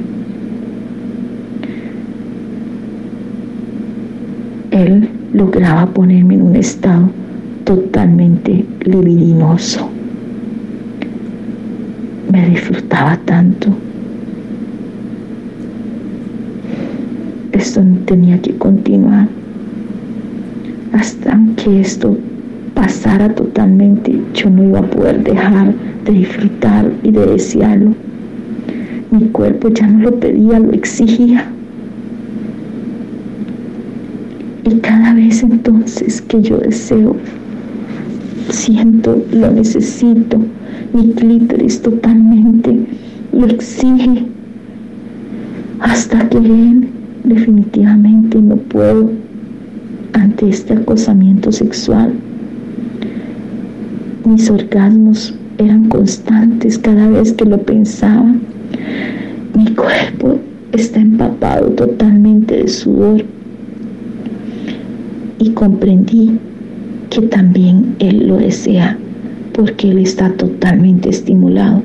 él 4.76 5.08
lograba 5.32 5.86
ponerme 5.86 6.34
en 6.34 6.42
un 6.42 6.56
estado 6.56 7.08
totalmente 7.64 8.64
libidinoso. 8.84 9.88
Me 12.30 12.48
disfrutaba 12.50 13.16
tanto. 13.24 13.68
Esto 17.52 17.80
tenía 18.04 18.38
que 18.42 18.54
continuar 18.56 19.28
hasta 20.92 21.38
que 21.56 21.80
esto 21.80 22.18
pasara 22.76 23.34
totalmente. 23.34 24.20
Yo 24.34 24.50
no 24.50 24.62
iba 24.62 24.78
a 24.78 24.90
poder 24.90 25.24
dejar 25.24 25.74
de 26.04 26.12
disfrutar 26.12 26.92
y 27.02 27.10
de 27.10 27.26
desearlo. 27.26 27.94
Mi 29.10 29.28
cuerpo 29.30 29.70
ya 29.70 29.86
no 29.88 30.04
lo 30.04 30.20
pedía, 30.20 30.60
lo 30.60 30.72
exigía. 30.72 31.46
Y 34.64 34.74
cada 34.80 35.14
vez 35.14 35.42
entonces 35.42 36.20
que 36.20 36.42
yo 36.42 36.58
deseo, 36.58 37.16
siento, 38.50 39.24
lo 39.32 39.50
necesito, 39.50 40.38
mi 40.92 41.12
clítoris 41.12 41.80
totalmente 41.82 42.76
lo 43.32 43.46
exige. 43.46 44.26
hasta 45.78 46.28
que 46.30 46.38
él 46.38 46.88
definitivamente 47.24 48.40
no 48.40 48.56
puedo 48.56 49.10
ante 50.14 50.48
este 50.48 50.72
acosamiento 50.72 51.52
sexual. 51.52 52.14
Mis 54.26 54.50
orgasmos 54.50 55.32
eran 55.56 55.88
constantes 55.88 56.78
cada 56.78 57.06
vez 57.06 57.32
que 57.32 57.44
lo 57.44 57.58
pensaba. 57.58 58.34
Mi 59.54 59.66
cuerpo 59.76 60.40
está 60.72 60.98
empapado 60.98 61.68
totalmente 61.68 62.56
de 62.56 62.66
sudor 62.66 63.24
y 65.38 65.50
comprendí 65.50 66.40
que 67.08 67.22
también 67.22 67.94
él 68.00 68.26
lo 68.26 68.38
desea 68.38 68.98
porque 69.52 69.92
él 69.92 69.98
está 69.98 70.32
totalmente 70.32 71.08
estimulado. 71.08 71.80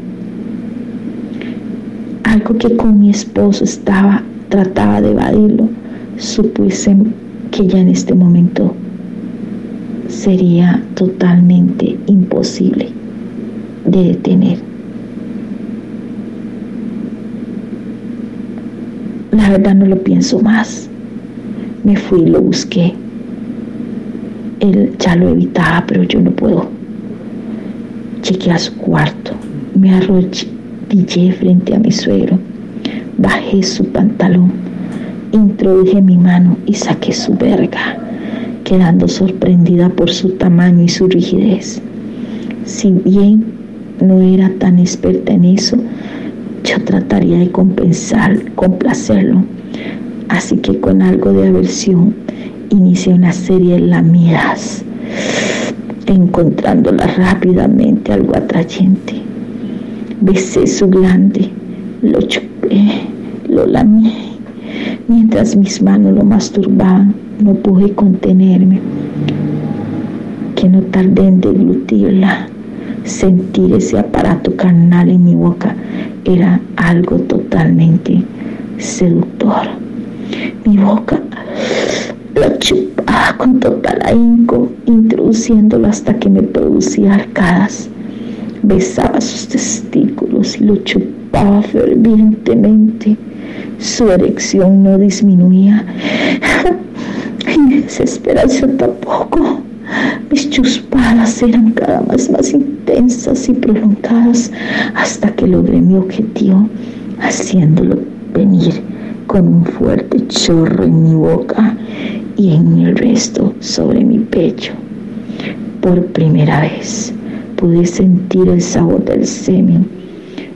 Algo 2.24 2.58
que 2.58 2.76
con 2.76 3.02
mi 3.02 3.12
esposo 3.12 3.66
estaba, 3.66 4.24
trataba 4.50 5.00
de 5.00 5.12
evadirlo, 5.12 5.70
supuse 6.18 6.98
que 7.52 7.68
ya 7.68 7.78
en 7.78 7.90
este 7.90 8.16
momento 8.16 8.74
sería 10.12 10.84
totalmente 10.96 11.98
imposible 12.06 12.90
de 13.86 14.04
detener. 14.04 14.60
La 19.32 19.50
verdad 19.50 19.76
no 19.76 19.86
lo 19.86 19.98
pienso 20.04 20.40
más. 20.40 20.90
Me 21.84 21.96
fui 21.96 22.22
y 22.22 22.26
lo 22.28 22.42
busqué. 22.42 22.94
Él 24.60 24.94
ya 25.00 25.16
lo 25.16 25.30
evitaba, 25.30 25.86
pero 25.88 26.04
yo 26.04 26.22
no 26.22 26.32
puedo. 26.32 26.70
Llegué 28.30 28.52
a 28.52 28.60
su 28.60 28.76
cuarto, 28.76 29.32
me 29.80 29.96
arrodillé 29.96 31.32
frente 31.32 31.74
a 31.74 31.80
mi 31.80 31.92
suegro, 31.92 32.38
bajé 33.18 33.64
su 33.64 33.86
pantalón, 33.86 34.52
introduje 35.32 36.00
mi 36.02 36.18
mano 36.18 36.56
y 36.68 36.76
saqué 36.76 37.14
su 37.14 37.34
verga, 37.34 37.98
quedando 38.64 39.08
sorprendida 39.08 39.90
por 39.90 40.10
su 40.10 40.30
tamaño 40.32 40.84
y 40.84 40.90
su 40.90 41.08
rigidez. 41.08 41.82
Si 42.66 42.92
bien 42.92 43.44
no 44.02 44.20
era 44.22 44.50
tan 44.60 44.80
experta 44.80 45.34
en 45.34 45.46
eso, 45.46 45.78
yo 46.64 46.84
trataría 46.84 47.40
de 47.40 47.52
compensar, 47.52 48.52
complacerlo. 48.56 49.44
Así 50.30 50.58
que 50.58 50.80
con 50.80 51.02
algo 51.02 51.34
de 51.34 51.48
aversión 51.48 52.16
inicié 52.70 53.14
una 53.14 53.34
serie 53.34 53.74
de 53.76 53.82
lamidas, 53.82 54.84
encontrándola 56.06 57.06
rápidamente 57.08 58.14
algo 58.14 58.36
atrayente. 58.36 59.16
Besé 60.22 60.68
su 60.68 60.88
glande, 60.88 61.50
lo 62.02 62.22
chupé, 62.22 63.08
lo 63.50 63.66
lamí. 63.66 64.14
Mientras 65.08 65.56
mis 65.56 65.82
manos 65.82 66.14
lo 66.14 66.24
masturbaban, 66.24 67.14
no 67.42 67.54
pude 67.56 67.94
contenerme. 67.94 68.80
Que 70.56 70.70
no 70.70 70.82
tardé 70.82 71.28
en 71.28 71.42
deglutirla 71.42 72.48
sentir 73.04 73.74
ese 73.74 73.98
aparato 73.98 74.56
carnal 74.56 75.10
en 75.10 75.24
mi 75.24 75.36
boca 75.36 75.76
era 76.26 76.60
algo 76.76 77.18
totalmente 77.20 78.24
seductor. 78.78 79.68
Mi 80.66 80.78
boca 80.78 81.20
lo 82.36 82.58
chupaba 82.60 83.36
con 83.38 83.60
total 83.60 84.00
ahínco, 84.04 84.72
introduciéndolo 84.86 85.88
hasta 85.88 86.18
que 86.18 86.30
me 86.30 86.44
producía 86.44 87.16
arcadas. 87.16 87.90
Besaba 88.64 89.20
sus 89.20 89.48
testículos 89.48 90.60
y 90.60 90.64
lo 90.66 90.76
chupaba 90.78 91.62
fervientemente. 91.64 93.18
Su 93.80 94.12
erección 94.12 94.84
no 94.84 94.98
disminuía. 94.98 95.84
Mi 97.58 97.82
desesperación 97.82 98.78
tampoco. 98.78 99.62
Mis 100.30 100.50
chuspadas 100.50 101.42
eran 101.42 101.72
cada 101.72 102.02
vez 102.02 102.30
más 102.30 102.54
intensas 102.54 103.50
y 103.50 103.54
prolongadas 103.54 104.52
hasta 104.96 105.34
que 105.36 105.48
logré 105.48 105.82
mi 105.82 105.96
objetivo, 105.96 106.70
haciéndolo 107.20 108.00
venir 108.34 108.82
con 109.28 109.48
un 109.48 109.66
fuerte 109.66 110.26
chorro 110.28 110.84
en 110.84 111.04
mi 111.04 111.16
boca 111.16 111.76
y 112.38 112.54
en 112.54 112.80
el 112.80 112.96
resto 112.96 113.54
sobre 113.60 114.04
mi 114.04 114.20
pecho. 114.20 114.74
Por 115.82 116.06
primera 116.08 116.62
vez 116.62 117.14
pude 117.58 117.86
sentir 117.86 118.48
el 118.48 118.62
sabor 118.62 119.04
del 119.06 119.26
semen 119.26 119.88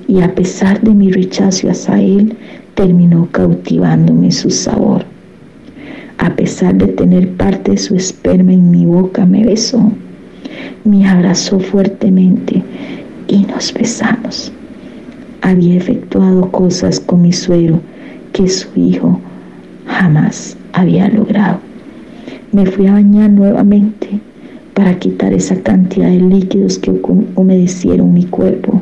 y 0.08 0.22
a 0.22 0.34
pesar 0.34 0.82
de 0.82 0.92
mi 0.92 1.12
rechazo 1.12 1.70
hacia 1.70 2.02
él, 2.02 2.36
terminó 2.76 3.28
cautivándome 3.32 4.32
su 4.32 4.50
sabor. 4.50 5.15
A 6.18 6.30
pesar 6.36 6.76
de 6.76 6.88
tener 6.88 7.30
parte 7.34 7.72
de 7.72 7.78
su 7.78 7.96
esperma 7.96 8.54
en 8.54 8.72
mi 8.72 8.86
boca, 8.86 9.26
me 9.26 9.44
besó, 9.44 9.92
me 10.86 11.08
abrazó 11.08 11.60
fuertemente 11.60 12.64
y 13.28 13.44
nos 13.44 13.74
besamos. 13.74 14.52
Había 15.42 15.76
efectuado 15.76 16.50
cosas 16.52 17.00
con 17.00 17.22
mi 17.22 17.34
suero 17.34 17.82
que 18.32 18.48
su 18.48 18.68
hijo 18.76 19.20
jamás 19.86 20.58
había 20.74 21.10
logrado. 21.10 21.60
Me 22.52 22.66
fui 22.66 22.88
a 22.88 22.94
bañar 22.94 23.30
nuevamente 23.32 24.08
para 24.74 24.98
quitar 24.98 25.34
esa 25.34 25.56
cantidad 25.62 26.10
de 26.10 26.22
líquidos 26.22 26.80
que 26.80 26.92
humedecieron 27.36 28.14
mi 28.14 28.26
cuerpo. 28.26 28.82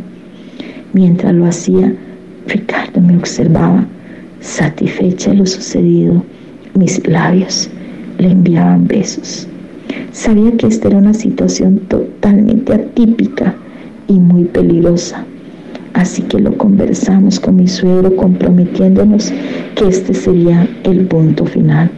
Mientras 0.94 1.34
lo 1.34 1.46
hacía, 1.46 1.94
Ricardo 2.48 3.02
me 3.02 3.18
observaba, 3.18 3.86
satisfecha 4.40 5.32
de 5.32 5.38
lo 5.38 5.46
sucedido 5.46 6.24
mis 6.76 7.06
labios 7.08 7.70
le 8.20 8.32
enviaban 8.32 8.88
besos. 8.88 9.48
Sabía 10.12 10.52
que 10.58 10.68
esta 10.68 10.88
era 10.88 10.98
una 10.98 11.14
situación 11.14 11.80
totalmente 11.88 12.74
atípica 12.74 13.56
y 14.08 14.20
muy 14.20 14.46
peligrosa. 14.46 15.26
Así 15.94 16.24
que 16.24 16.40
lo 16.40 16.58
conversamos 16.58 17.40
con 17.40 17.58
mi 17.58 17.68
suegro 17.68 18.16
comprometiéndonos 18.16 19.32
que 19.76 19.88
este 19.88 20.14
sería 20.14 20.68
el 20.84 21.06
punto 21.06 21.46
final. 21.46 21.92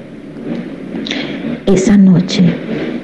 Esa 1.65 1.97
noche, 1.97 2.43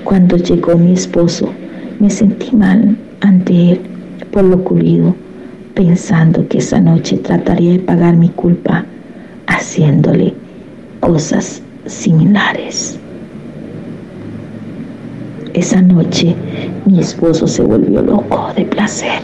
cuando 0.04 0.38
llegó 0.38 0.78
mi 0.78 0.94
esposo, 0.94 1.52
me 2.00 2.10
sentí 2.10 2.56
mal 2.56 2.98
ante 3.22 3.72
él 3.72 3.80
por 4.32 4.44
lo 4.44 4.58
ocurrido, 4.58 5.16
pensando 5.74 6.48
que 6.48 6.60
esa 6.60 6.80
noche 6.80 7.18
trataría 7.18 7.74
de 7.74 7.80
pagar 7.80 8.16
mi 8.16 8.30
culpa 8.30 8.86
haciéndole 9.48 10.34
cosas 11.02 11.62
similares. 11.86 12.98
Esa 15.54 15.82
noche 15.82 16.34
mi 16.86 17.00
esposo 17.00 17.46
se 17.46 17.62
volvió 17.62 18.02
loco 18.02 18.54
de 18.56 18.64
placer. 18.64 19.22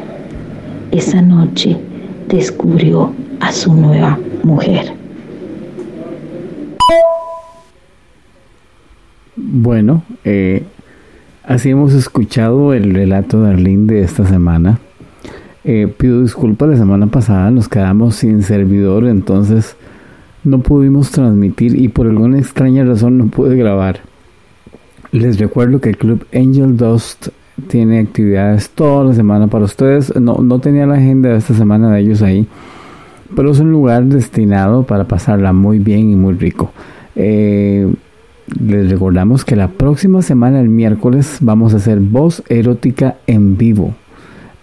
Esa 0.92 1.22
noche 1.22 1.78
descubrió 2.28 3.14
a 3.40 3.52
su 3.54 3.74
nueva 3.74 4.20
mujer. 4.44 4.92
Bueno, 9.36 10.04
eh, 10.26 10.64
así 11.44 11.70
hemos 11.70 11.94
escuchado 11.94 12.74
el 12.74 12.94
relato 12.94 13.44
de 13.44 13.52
Arlene 13.52 13.94
de 13.94 14.02
esta 14.02 14.26
semana. 14.26 14.80
Eh, 15.64 15.94
pido 15.98 16.22
disculpas, 16.22 16.70
la 16.70 16.78
semana 16.78 17.08
pasada 17.08 17.52
nos 17.52 17.70
quedamos 17.70 18.16
sin 18.16 18.42
servidor, 18.42 19.06
entonces 19.06 19.76
no 20.48 20.60
pudimos 20.60 21.12
transmitir 21.12 21.80
y 21.80 21.90
por 21.90 22.08
alguna 22.08 22.40
extraña 22.40 22.86
razón 22.86 23.18
no 23.18 23.28
pude 23.28 23.58
grabar. 23.58 24.00
Les 25.12 25.38
recuerdo 25.40 25.82
que 25.82 25.90
el 25.90 25.98
club 25.98 26.26
Angel 26.34 26.78
Dust 26.78 27.28
tiene 27.68 28.00
actividades 28.00 28.70
toda 28.70 29.04
la 29.04 29.14
semana 29.14 29.48
para 29.48 29.66
ustedes. 29.66 30.16
No, 30.16 30.36
no 30.36 30.60
tenía 30.60 30.86
la 30.86 30.96
agenda 30.96 31.30
de 31.30 31.38
esta 31.38 31.54
semana 31.54 31.92
de 31.92 32.00
ellos 32.00 32.22
ahí, 32.22 32.48
pero 33.36 33.52
es 33.52 33.60
un 33.60 33.72
lugar 33.72 34.06
destinado 34.06 34.84
para 34.84 35.06
pasarla 35.06 35.52
muy 35.52 35.80
bien 35.80 36.10
y 36.10 36.16
muy 36.16 36.36
rico. 36.36 36.72
Eh, 37.16 37.94
les 38.62 38.90
recordamos 38.90 39.44
que 39.44 39.58
la 39.58 39.68
próxima 39.68 40.22
semana, 40.22 40.62
el 40.62 40.70
miércoles, 40.70 41.40
vamos 41.42 41.74
a 41.74 41.78
hacer 41.78 42.00
voz 42.00 42.42
erótica 42.48 43.18
en 43.28 43.58
vivo. 43.58 43.96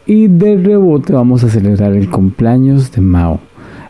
Y 0.06 0.28
de 0.28 0.56
rebote 0.56 1.12
vamos 1.12 1.44
a 1.44 1.50
celebrar 1.50 1.92
el 1.92 2.08
cumpleaños 2.08 2.90
de 2.92 3.02
Mao. 3.02 3.40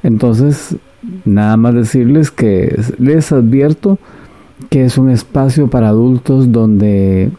Entonces, 0.02 0.76
Nada 1.24 1.56
más 1.56 1.74
decirles 1.74 2.30
que 2.30 2.78
les 2.98 3.32
advierto 3.32 3.98
que 4.70 4.84
es 4.84 4.98
un 4.98 5.10
espacio 5.10 5.68
para 5.68 5.88
adultos 5.88 6.52
donde 6.52 7.30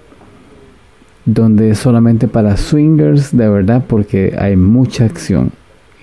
donde 1.26 1.72
es 1.72 1.80
solamente 1.80 2.28
para 2.28 2.56
swingers 2.58 3.36
de 3.36 3.50
verdad 3.50 3.84
porque 3.88 4.36
hay 4.38 4.56
mucha 4.56 5.06
acción 5.06 5.52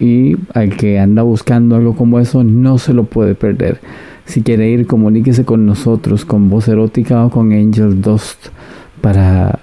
y 0.01 0.37
al 0.53 0.77
que 0.77 0.99
anda 0.99 1.23
buscando 1.23 1.77
algo 1.77 1.95
como 1.95 2.19
eso 2.19 2.43
no 2.43 2.79
se 2.79 2.93
lo 2.93 3.05
puede 3.05 3.37
perder. 3.37 3.81
Si 4.25 4.43
quiere 4.43 4.69
ir, 4.69 4.87
comuníquese 4.87 5.45
con 5.45 5.65
nosotros, 5.65 6.25
con 6.25 6.51
Voz 6.51 6.67
Erótica 6.67 7.25
o 7.25 7.31
con 7.31 7.53
Angel 7.53 8.01
Dust 8.01 8.49
para 9.01 9.61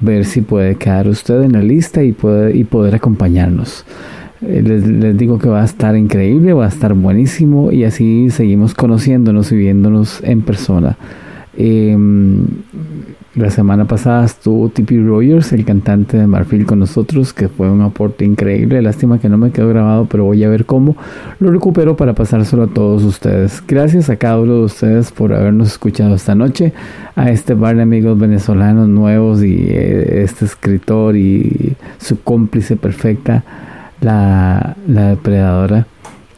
ver 0.00 0.24
si 0.24 0.40
puede 0.40 0.76
quedar 0.76 1.08
usted 1.08 1.42
en 1.42 1.52
la 1.52 1.62
lista 1.62 2.02
y, 2.02 2.12
puede, 2.12 2.56
y 2.56 2.64
poder 2.64 2.94
acompañarnos. 2.94 3.84
Eh, 4.46 4.62
les, 4.62 5.16
digo 5.16 5.38
que 5.38 5.48
va 5.48 5.62
a 5.62 5.64
estar 5.64 5.96
increíble, 5.96 6.52
va 6.52 6.66
a 6.66 6.68
estar 6.68 6.94
buenísimo 6.94 7.72
y 7.72 7.84
así 7.84 8.30
seguimos 8.30 8.74
conociéndonos 8.74 9.52
y 9.52 9.56
viéndonos 9.56 10.22
en 10.22 10.42
persona. 10.42 10.96
Em, 11.56 12.46
la 13.36 13.50
semana 13.50 13.84
pasada 13.84 14.24
estuvo 14.24 14.68
Tippy 14.68 15.02
Rogers, 15.02 15.52
el 15.52 15.64
cantante 15.64 16.16
de 16.16 16.26
Marfil, 16.28 16.66
con 16.66 16.78
nosotros, 16.78 17.32
que 17.32 17.48
fue 17.48 17.68
un 17.68 17.80
aporte 17.80 18.24
increíble. 18.24 18.80
Lástima 18.80 19.18
que 19.18 19.28
no 19.28 19.36
me 19.36 19.50
quedó 19.50 19.68
grabado, 19.70 20.06
pero 20.06 20.24
voy 20.24 20.44
a 20.44 20.48
ver 20.48 20.66
cómo 20.66 20.96
lo 21.40 21.50
recupero 21.50 21.96
para 21.96 22.12
pasárselo 22.12 22.62
a 22.62 22.66
todos 22.68 23.02
ustedes. 23.02 23.60
Gracias 23.66 24.08
a 24.08 24.16
cada 24.16 24.38
uno 24.38 24.54
de 24.54 24.64
ustedes 24.66 25.10
por 25.10 25.32
habernos 25.32 25.66
escuchado 25.66 26.14
esta 26.14 26.36
noche, 26.36 26.72
a 27.16 27.28
este 27.30 27.56
par 27.56 27.74
de 27.74 27.82
amigos 27.82 28.16
venezolanos 28.16 28.86
nuevos 28.86 29.42
y 29.42 29.66
eh, 29.68 30.22
este 30.22 30.44
escritor 30.44 31.16
y 31.16 31.74
su 31.98 32.20
cómplice 32.22 32.76
perfecta, 32.76 33.42
la, 34.04 34.76
depredadora 34.86 35.86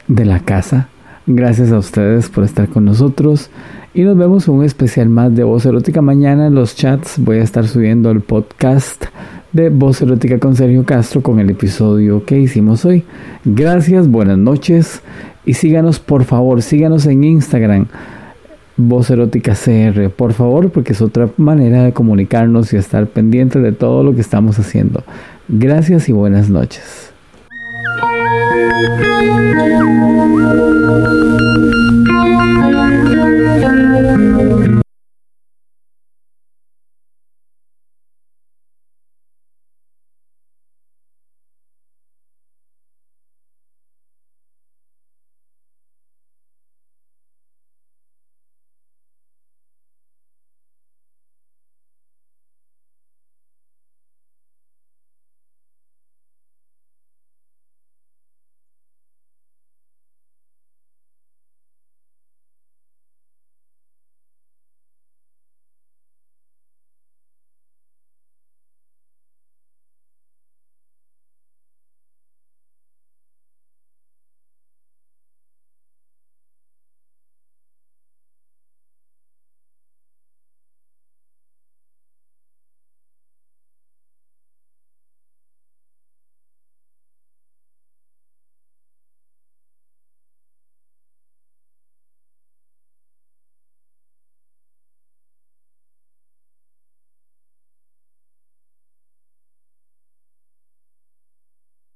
de 0.09 0.25
la 0.25 0.41
casa. 0.41 0.89
Gracias 1.27 1.73
a 1.73 1.79
ustedes 1.79 2.29
por 2.29 2.45
estar 2.45 2.69
con 2.69 2.85
nosotros. 2.85 3.51
Y 3.93 4.03
nos 4.03 4.17
vemos 4.17 4.47
en 4.47 4.55
un 4.55 4.65
especial 4.65 5.09
más 5.09 5.35
de 5.35 5.43
Voz 5.43 5.67
Erótica. 5.67 6.01
Mañana 6.01 6.47
en 6.47 6.55
los 6.55 6.77
chats 6.77 7.19
voy 7.19 7.39
a 7.39 7.43
estar 7.43 7.67
subiendo 7.67 8.11
el 8.11 8.21
podcast 8.21 9.07
de 9.53 9.71
Voz 9.71 10.03
Erótica 10.03 10.39
con 10.39 10.55
Sergio 10.55 10.85
Castro 10.85 11.23
con 11.23 11.41
el 11.41 11.51
episodio 11.51 12.25
que 12.25 12.39
hicimos 12.39 12.85
hoy. 12.85 13.05
Gracias, 13.45 14.09
buenas 14.09 14.39
noches 14.39 15.03
y 15.45 15.55
síganos 15.55 15.99
por 15.99 16.25
favor, 16.25 16.63
síganos 16.63 17.07
en 17.07 17.25
Instagram. 17.25 17.87
Voz 18.77 19.09
Erótica 19.09 19.55
CR, 19.55 20.11
por 20.11 20.35
favor, 20.35 20.71
porque 20.71 20.93
es 20.93 21.01
otra 21.01 21.31
manera 21.39 21.83
de 21.83 21.95
comunicarnos 21.95 22.75
y 22.75 22.77
estar 22.77 23.07
pendiente 23.07 23.59
de 23.59 23.73
todo 23.73 24.05
lo 24.05 24.15
que 24.15 24.21
estamos 24.21 24.59
haciendo. 24.59 25.03
Gracias 25.49 26.11
y 26.11 26.13
buenas 26.13 26.51
noches. 26.51 27.16
Thank 28.57 29.01
you. 31.71 31.76